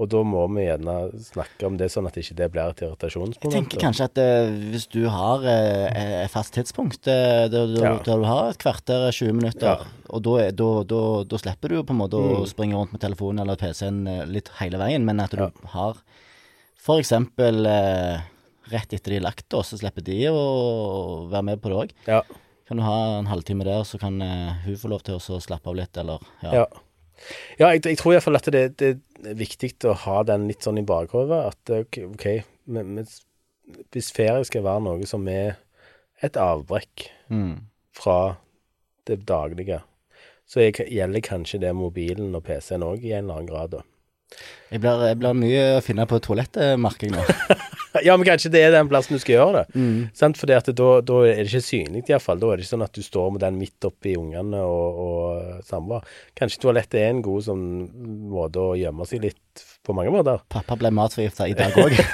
Og 0.00 0.08
da 0.08 0.20
må 0.24 0.42
vi 0.54 0.62
gjerne 0.64 0.92
snakke 1.20 1.66
om 1.68 1.74
det, 1.76 1.90
sånn 1.92 2.06
at 2.08 2.16
ikke 2.16 2.34
det 2.38 2.46
blir 2.54 2.70
et 2.72 2.82
irritasjonsmoment. 2.84 3.42
Jeg 3.44 3.52
tenker 3.52 3.82
kanskje 3.82 4.06
at 4.08 4.20
eh, 4.22 4.50
hvis 4.72 4.86
du 4.92 5.02
har 5.12 5.44
eh, 5.44 6.22
et 6.24 6.32
fast 6.32 6.54
tidspunkt 6.56 7.08
eh, 7.10 7.46
der, 7.52 7.66
der, 7.74 7.84
Ja. 7.84 7.92
der 8.06 8.22
du 8.22 8.26
har 8.28 8.48
et 8.52 8.60
kvarter, 8.62 9.10
20 9.12 9.36
minutter, 9.36 9.66
Ja. 9.84 10.06
og 10.08 10.22
da, 10.24 10.36
er- 10.46 11.38
slipper 11.44 11.68
du 11.68 11.76
jo 11.76 11.84
på 11.84 11.92
en 11.96 12.00
måte 12.00 12.16
å 12.20 12.40
Mm. 12.40 12.46
springe 12.48 12.76
rundt 12.80 12.92
med 12.96 13.00
telefonen 13.04 13.40
eller 13.44 13.56
PC-en 13.60 14.06
eh, 14.08 14.24
litt 14.26 14.48
hele 14.60 14.78
veien, 14.80 15.04
men 15.04 15.20
at 15.20 15.30
du 15.36 15.42
Ja. 15.44 15.50
har 15.76 16.00
for 16.80 16.98
eksempel 17.00 17.66
eh, 17.68 18.20
rett 18.72 18.92
etter 18.96 19.14
de 19.14 19.18
er 19.20 19.24
lagt, 19.26 19.46
og 19.56 19.64
så 19.66 19.78
slipper 19.80 20.04
de 20.06 20.16
å 20.30 20.40
være 21.30 21.46
med 21.50 21.60
på 21.62 21.72
det 21.72 21.78
òg. 21.84 21.94
Ja. 22.08 22.20
Kan 22.70 22.78
du 22.78 22.84
ha 22.86 22.96
en 23.18 23.26
halvtime 23.30 23.64
der, 23.66 23.82
så 23.88 23.98
kan 23.98 24.20
eh, 24.22 24.60
hun 24.66 24.76
få 24.78 24.90
lov 24.92 25.02
til 25.06 25.18
å 25.18 25.40
slappe 25.42 25.72
av 25.72 25.78
litt, 25.80 25.96
eller 26.00 26.22
ja. 26.44 26.52
Ja. 26.62 26.66
Ja, 27.60 27.68
jeg, 27.74 27.82
jeg 27.84 27.98
tror 28.00 28.14
iallfall 28.14 28.38
at 28.38 28.46
det, 28.54 28.62
det 28.80 28.94
er 29.28 29.34
viktig 29.36 29.74
å 29.90 29.92
ha 30.06 30.22
den 30.24 30.46
litt 30.48 30.64
sånn 30.64 30.78
i 30.80 30.84
bakhodet. 30.88 31.40
At 31.52 31.72
eh, 31.74 31.82
ok, 31.84 31.98
ok, 32.14 32.26
men, 32.72 32.94
men 32.96 33.10
hvis 33.92 34.08
ferie 34.16 34.46
skal 34.48 34.64
være 34.64 34.86
noe 34.86 35.06
som 35.10 35.26
er 35.30 35.58
et 36.24 36.36
avbrekk 36.40 37.08
Mm. 37.30 37.60
fra 37.94 38.36
det 39.06 39.20
daglige, 39.28 39.76
så 40.50 40.64
jeg, 40.64 40.80
gjelder 40.90 41.22
kanskje 41.22 41.60
det 41.62 41.70
mobilen 41.78 42.32
og 42.34 42.42
PC-en 42.48 42.82
òg 42.82 43.04
i 43.06 43.12
en 43.14 43.26
eller 43.28 43.36
annen 43.36 43.50
grad, 43.52 43.76
da. 43.76 43.84
Jeg 44.72 44.82
blir, 44.82 45.04
jeg 45.10 45.18
blir 45.20 45.36
mye 45.38 45.62
å 45.76 45.82
finne 45.84 46.06
på 46.10 46.18
toalettet, 46.22 46.72
merker 46.82 47.06
jeg 47.06 47.14
nå. 47.14 47.60
Ja, 48.06 48.16
men 48.16 48.26
kanskje 48.28 48.50
det 48.54 48.62
er 48.66 48.72
den 48.74 48.88
plassen 48.90 49.16
du 49.16 49.20
skal 49.22 49.34
gjøre 49.36 49.60
det. 49.60 49.66
Mm. 49.80 49.98
Sant? 50.16 50.38
Fordi 50.40 50.56
at 50.56 50.70
da, 50.78 50.88
da 51.04 51.18
er 51.26 51.40
det 51.42 51.48
ikke 51.50 51.62
synlig, 51.66 52.04
iallfall. 52.10 52.40
Da 52.42 52.50
er 52.52 52.60
det 52.60 52.66
ikke 52.66 52.74
sånn 52.76 52.86
at 52.86 52.94
du 52.96 53.02
står 53.06 53.30
med 53.36 53.44
den 53.44 53.58
midt 53.60 53.88
oppi 53.88 54.14
ungene 54.20 54.60
og, 54.64 55.00
og 55.06 55.66
samvær. 55.68 56.06
Kanskje 56.38 56.62
toalettet 56.66 57.00
er 57.02 57.10
en 57.14 57.22
god 57.26 57.46
sånn 57.50 57.64
måte 58.32 58.62
å 58.62 58.76
gjemme 58.78 59.06
seg 59.10 59.24
litt 59.28 59.64
på 59.86 59.94
mange 59.96 60.12
måter. 60.14 60.40
Pappa 60.52 60.76
ble 60.78 60.90
matforgifta 60.94 61.48
i 61.50 61.56
dag 61.58 61.76
òg. 61.80 61.92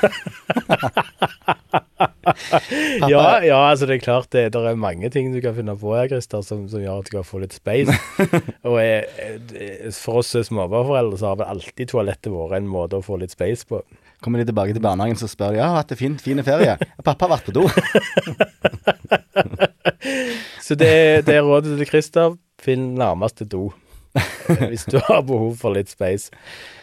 Ja, 3.07 3.39
ja, 3.45 3.59
altså 3.71 3.87
det 3.89 3.97
er 3.97 4.03
klart 4.03 4.31
det, 4.35 4.43
det 4.55 4.61
er 4.69 4.79
mange 4.79 5.09
ting 5.15 5.31
du 5.35 5.39
kan 5.45 5.55
finne 5.57 5.77
på 5.79 5.93
her, 5.95 6.09
Christer, 6.11 6.43
som, 6.45 6.65
som 6.71 6.83
gjør 6.83 7.01
at 7.03 7.09
du 7.09 7.15
kan 7.17 7.27
få 7.27 7.41
litt 7.43 7.55
space. 7.57 7.95
og 8.69 8.77
jeg, 8.83 9.07
jeg- 9.55 9.93
for 9.97 10.21
oss 10.23 10.33
småbarnsforeldre 10.49 11.21
så 11.21 11.31
har 11.31 11.39
vel 11.41 11.53
alltid 11.55 11.93
toalettet 11.93 12.33
vært 12.35 12.59
en 12.59 12.69
måte 12.71 12.99
å 12.99 13.05
få 13.07 13.19
litt 13.23 13.35
space 13.35 13.69
på. 13.71 13.83
Kommer 14.27 14.43
de 14.43 14.49
tilbake 14.51 14.75
til 14.75 14.83
barnehagen, 14.83 15.15
så 15.21 15.29
spør 15.31 15.55
de 15.55 15.61
ja, 15.63 15.69
hatt 15.77 15.93
det 15.93 16.01
fint, 16.01 16.19
fin 16.25 16.43
ferie. 16.43 16.73
Pappa 17.07 17.29
har 17.29 17.37
vært 17.37 17.47
på 17.47 17.55
do. 17.55 17.63
Så 20.67 20.75
det, 20.75 21.27
det 21.27 21.37
er 21.39 21.45
rådet 21.47 21.77
til 21.79 21.87
Christer. 21.87 22.35
Finn 22.63 22.95
nærmeste 22.99 23.47
do. 23.47 23.69
eh, 24.19 24.65
Hvis 24.73 24.87
du 24.91 24.97
har 25.07 25.23
behov 25.27 25.53
for 25.61 25.77
litt 25.77 25.91
space. 25.93 26.33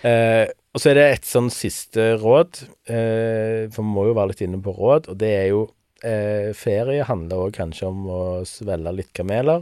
Eh, 0.07 0.45
og 0.73 0.81
så 0.81 0.89
er 0.93 0.97
det 0.97 1.05
et 1.17 1.27
sånn 1.27 1.49
siste 1.53 2.13
råd, 2.21 2.61
eh, 2.89 3.67
for 3.73 3.83
vi 3.83 3.89
må 3.91 4.07
jo 4.07 4.15
være 4.17 4.31
litt 4.31 4.43
inne 4.45 4.61
på 4.63 4.73
råd, 4.77 5.09
og 5.11 5.19
det 5.21 5.29
er 5.35 5.47
jo 5.51 5.65
eh, 6.01 6.49
Ferie 6.57 7.03
handler 7.05 7.43
òg 7.49 7.53
kanskje 7.59 7.89
om 7.91 8.07
å 8.09 8.21
svelge 8.49 8.95
litt 8.97 9.11
kameler 9.13 9.61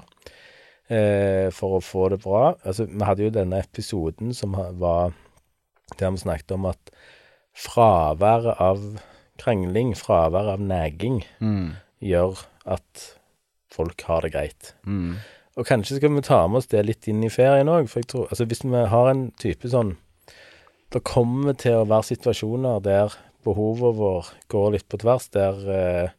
eh, 0.88 1.50
for 1.56 1.80
å 1.80 1.84
få 1.84 2.06
det 2.14 2.22
bra. 2.24 2.54
Altså, 2.64 2.86
vi 2.88 3.04
hadde 3.10 3.26
jo 3.28 3.34
denne 3.42 3.60
episoden 3.66 4.32
som 4.38 4.56
var 4.56 5.12
der 6.00 6.14
vi 6.16 6.22
snakket 6.24 6.54
om 6.56 6.70
at 6.72 6.94
fraværet 7.62 8.58
av 8.62 8.82
krangling, 9.42 9.94
fraværet 9.98 10.56
av 10.58 10.62
neging, 10.62 11.22
Mm. 11.42 11.76
gjør 12.02 12.44
at 12.66 13.18
folk 13.72 14.02
har 14.08 14.22
det 14.26 14.34
greit. 14.34 14.74
Mm. 14.86 15.16
Og 15.58 15.66
kanskje 15.68 15.98
skal 15.98 16.14
vi 16.16 16.22
ta 16.22 16.48
med 16.48 16.58
oss 16.62 16.70
det 16.72 16.86
litt 16.86 17.08
inn 17.12 17.24
i 17.24 17.30
ferien 17.30 17.68
òg, 17.70 17.90
for 17.90 18.00
jeg 18.02 18.08
tror 18.08 18.28
Altså 18.32 18.46
hvis 18.48 18.64
vi 18.64 18.86
har 18.88 19.10
en 19.12 19.32
type 19.40 19.68
sånn 19.68 19.98
Det 20.92 21.04
kommer 21.04 21.54
til 21.60 21.74
å 21.82 21.88
være 21.88 22.04
situasjoner 22.08 22.82
der 22.84 23.14
behovet 23.44 23.96
vår 23.98 24.32
går 24.52 24.72
litt 24.72 24.88
på 24.92 24.98
tvers, 25.02 25.28
der 25.32 25.56
eh, 25.72 26.10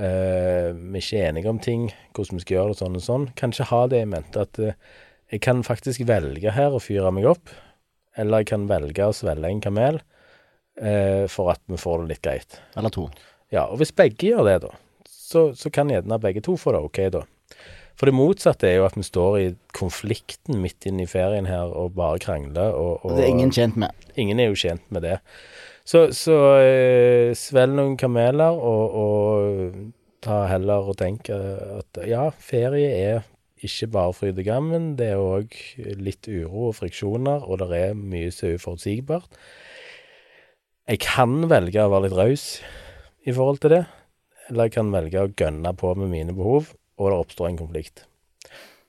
eh, 0.00 0.72
vi 0.72 0.98
ikke 1.02 1.18
er 1.18 1.28
enige 1.32 1.50
om 1.50 1.58
ting, 1.58 1.88
hvordan 2.14 2.38
vi 2.38 2.44
skal 2.44 2.56
gjøre 2.56 2.72
det 2.72 2.78
sånn 2.78 2.96
og 2.96 3.02
sånn, 3.04 3.26
kanskje 3.36 3.66
ha 3.72 3.80
det 3.90 4.02
i 4.02 4.08
mente 4.08 4.40
at 4.46 4.58
eh, 4.62 4.76
jeg 5.32 5.42
kan 5.44 5.64
faktisk 5.66 6.06
velge 6.08 6.54
her 6.54 6.72
å 6.72 6.80
fyre 6.80 7.10
meg 7.12 7.26
opp, 7.26 7.50
eller 8.16 8.38
jeg 8.44 8.52
kan 8.52 8.68
velge 8.70 9.10
å 9.10 9.12
svelge 9.16 9.50
en 9.50 9.60
kamel 9.60 10.00
for 11.32 11.50
at 11.54 11.62
vi 11.66 11.78
får 11.80 12.04
det 12.04 12.12
litt 12.12 12.22
greit. 12.22 12.60
Eller 12.78 12.92
to. 12.94 13.08
Ja, 13.50 13.64
og 13.64 13.80
hvis 13.80 13.94
begge 13.96 14.28
gjør 14.30 14.44
det, 14.46 14.58
da, 14.66 14.74
så, 15.08 15.48
så 15.58 15.72
kan 15.74 15.90
gjerne 15.92 16.20
begge 16.22 16.42
to 16.44 16.56
få 16.60 16.74
det 16.76 16.84
ok, 16.86 17.00
da. 17.18 17.24
For 17.98 18.06
det 18.06 18.14
motsatte 18.14 18.68
er 18.68 18.76
jo 18.78 18.86
at 18.86 18.94
vi 18.94 19.02
står 19.02 19.36
i 19.40 19.46
konflikten 19.74 20.60
midt 20.62 20.86
inne 20.86 21.02
i 21.02 21.10
ferien 21.10 21.48
her 21.50 21.72
og 21.74 21.96
bare 21.98 22.20
krangler. 22.22 22.76
Og, 22.78 23.00
og 23.02 23.16
Det 23.16 23.24
er 23.24 23.32
ingen 23.32 23.50
tjent 23.54 23.78
med. 23.80 23.90
ingen 24.14 24.38
er 24.38 24.52
jo 24.52 24.60
tjent 24.60 24.84
med 24.94 25.02
det. 25.02 25.16
Så, 25.88 26.04
så 26.14 26.36
eh, 26.62 27.32
svelg 27.34 27.74
noen 27.74 27.96
kameler, 27.98 28.54
og, 28.54 28.94
og 29.02 29.90
ta 30.22 30.44
heller 30.50 30.90
og 30.92 30.98
tenk 31.00 31.30
at 31.32 32.00
ja, 32.06 32.28
ferie 32.30 32.92
er 32.92 33.26
ikke 33.64 33.88
bare 33.96 34.14
fryd 34.14 34.38
og 34.38 34.46
gammen. 34.46 34.92
Det 34.98 35.10
er 35.14 35.22
òg 35.22 35.56
litt 35.98 36.28
uro 36.30 36.68
og 36.68 36.76
friksjoner, 36.78 37.42
og 37.48 37.64
det 37.64 37.80
er 37.88 37.98
mye 37.98 38.30
som 38.30 38.52
er 38.52 38.60
uforutsigbart. 38.60 39.40
Jeg 40.88 41.02
kan 41.04 41.42
velge 41.50 41.82
å 41.84 41.90
være 41.92 42.06
litt 42.08 42.16
raus 42.16 42.44
i 43.28 43.32
forhold 43.36 43.60
til 43.60 43.74
det, 43.74 43.82
eller 44.48 44.68
jeg 44.68 44.76
kan 44.78 44.92
velge 44.94 45.20
å 45.26 45.32
gønne 45.36 45.74
på 45.76 45.90
med 46.00 46.08
mine 46.14 46.32
behov, 46.36 46.70
og 46.98 47.10
det 47.12 47.18
oppstår 47.20 47.50
en 47.50 47.58
konflikt. 47.60 48.04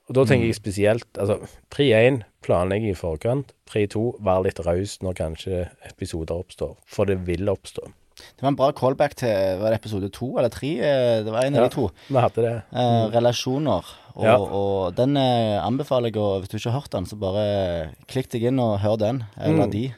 Og 0.08 0.16
da 0.16 0.24
tenker 0.26 0.48
jeg 0.48 0.56
spesielt 0.58 1.06
Altså, 1.20 1.36
pri 1.70 1.90
1 1.94 2.22
planlegge 2.42 2.88
i 2.90 2.96
forkant. 2.98 3.52
Pri 3.68 3.84
2 3.86 4.16
være 4.26 4.48
litt 4.48 4.58
raus 4.66 4.96
når 5.04 5.14
kanskje 5.20 5.60
episoder 5.86 6.40
oppstår. 6.40 6.72
For 6.90 7.06
det 7.06 7.20
vil 7.28 7.46
oppstå. 7.52 7.84
Det 8.18 8.42
var 8.42 8.50
en 8.50 8.56
bra 8.58 8.72
callback 8.76 9.14
til 9.20 9.60
var 9.60 9.70
det 9.70 9.78
episode 9.78 10.10
to 10.12 10.32
eller 10.40 10.50
tre. 10.50 10.72
Eh, 10.80 11.22
Det 11.22 11.30
var 11.30 11.44
en 11.44 11.54
av 11.54 11.62
Ja. 11.62 11.68
de 11.68 11.74
to. 11.76 11.90
Vi 12.08 12.16
hadde 12.18 12.42
det. 12.42 12.62
Eh, 12.72 13.06
relasjoner. 13.14 13.84
Og, 14.16 14.24
Ja. 14.24 14.36
og 14.36 14.96
den 14.96 15.16
eh, 15.16 15.60
anbefaler 15.64 16.10
jeg, 16.10 16.16
og 16.16 16.40
hvis 16.42 16.48
du 16.50 16.56
ikke 16.58 16.72
har 16.72 16.80
hørt 16.80 16.90
den, 16.90 17.06
så 17.06 17.16
bare 17.16 17.94
klikk 18.08 18.30
deg 18.30 18.42
inn 18.50 18.58
og 18.58 18.80
hør 18.80 18.98
den, 18.98 19.24
eller 19.38 19.66
Mm. 19.66 19.70
de. 19.70 19.94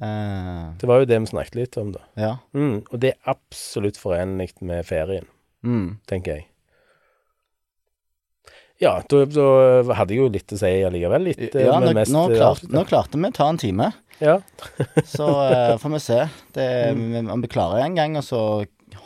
Eh, 0.00 0.64
Det 0.78 0.86
var 0.86 1.00
jo 1.00 1.08
det 1.10 1.18
vi 1.20 1.26
snakket 1.32 1.54
litt 1.58 1.76
om, 1.80 1.92
da. 1.92 2.00
ja. 2.16 2.36
Mm, 2.54 2.84
og 2.92 3.00
det 3.02 3.14
er 3.14 3.32
absolutt 3.34 3.96
forenlig 3.98 4.52
med 4.62 4.86
ferien, 4.86 5.26
Mm. 5.64 5.98
tenker 6.06 6.36
jeg. 6.36 6.46
Ja, 8.78 9.00
da, 9.10 9.24
da 9.26 9.44
hadde 9.98 10.14
jeg 10.14 10.20
jo 10.22 10.28
litt 10.30 10.52
å 10.54 10.58
si 10.60 10.68
allikevel. 10.86 11.24
Litt, 11.32 11.40
eh, 11.50 11.64
ja, 11.66 11.80
nå, 11.82 11.90
mest 11.98 12.12
nå, 12.14 12.28
eh, 12.30 12.36
klart, 12.38 12.62
nå 12.70 12.84
klarte 12.86 13.18
vi 13.18 13.26
å 13.26 13.34
ta 13.34 13.48
en 13.50 13.58
time, 13.58 13.88
Ja. 14.22 14.36
så 15.06 15.26
uh, 15.26 15.74
får 15.82 15.90
vi 15.96 15.98
se. 16.02 16.20
Det, 16.54 16.68
Mm. 16.94 17.28
Om 17.34 17.42
vi 17.42 17.48
klarer 17.50 17.82
en 17.84 17.94
gang, 17.98 18.16
og 18.16 18.22
så 18.22 18.40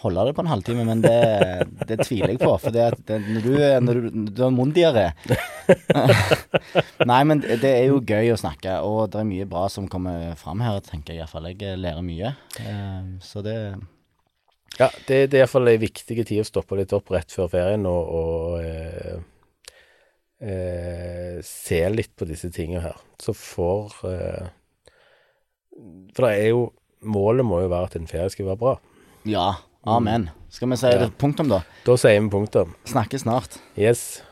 holde 0.03 0.27
det 0.29 0.35
på 0.37 0.43
en 0.45 0.51
halvtime, 0.51 0.85
men 0.89 1.03
det, 1.05 1.17
det 1.89 2.01
tviler 2.03 2.35
jeg 2.35 2.41
på. 2.43 2.53
For 2.63 2.75
det, 2.75 2.89
det, 3.09 3.21
når 3.29 3.47
du 3.47 3.55
når 3.87 4.01
du, 4.01 4.21
du 4.33 4.43
har 4.45 4.53
munndiaré 4.55 5.07
Nei, 7.09 7.23
men 7.29 7.43
det 7.45 7.61
det 7.63 7.71
er 7.71 7.89
jo 7.91 8.03
gøy 8.03 8.33
å 8.35 8.39
snakke, 8.41 8.81
og 8.87 9.13
det 9.13 9.21
er 9.23 9.29
mye 9.29 9.49
bra 9.49 9.67
som 9.73 9.89
kommer 9.91 10.33
fram 10.41 10.63
her, 10.65 10.81
tenker 10.85 11.15
jeg 11.15 11.23
iallfall. 11.23 11.51
Jeg 11.53 11.81
lærer 11.81 12.05
mye. 12.07 12.35
Eh, 12.61 13.11
så 13.25 13.45
det 13.45 13.57
ja 14.81 14.89
det, 15.07 15.27
det 15.33 15.37
er 15.37 15.43
iallfall 15.43 15.69
ei 15.69 15.81
viktig 15.81 16.23
tid 16.25 16.41
å 16.41 16.49
stoppe 16.49 16.79
litt 16.79 16.95
opp 16.97 17.13
rett 17.13 17.33
før 17.35 17.51
ferien 17.53 17.85
og, 17.89 18.13
og 18.17 18.63
eh, 18.65 19.19
eh, 20.43 21.37
se 21.45 21.83
litt 21.93 22.15
på 22.17 22.29
disse 22.29 22.51
tingene 22.55 22.85
her. 22.87 23.03
Så 23.21 23.35
får 23.37 23.99
eh, 24.09 24.47
For 26.15 26.27
det 26.27 26.33
er 26.39 26.49
jo 26.53 26.71
Målet 27.03 27.43
må 27.43 27.57
jo 27.59 27.67
være 27.67 27.89
at 27.89 27.95
en 27.99 28.05
ferie 28.07 28.31
skal 28.31 28.47
være 28.47 28.61
bra. 28.61 28.73
Ja. 29.27 29.47
Amen. 29.87 30.31
Skal 30.51 30.68
vi 30.71 30.77
si 30.77 30.87
Ja. 30.87 31.09
punktum, 31.18 31.49
da? 31.49 31.62
Da 31.87 31.97
sier 31.97 32.21
vi 32.21 32.29
punktum. 32.31 32.75
Snakkes 32.85 33.21
snart. 33.25 33.59
Yes. 33.77 34.23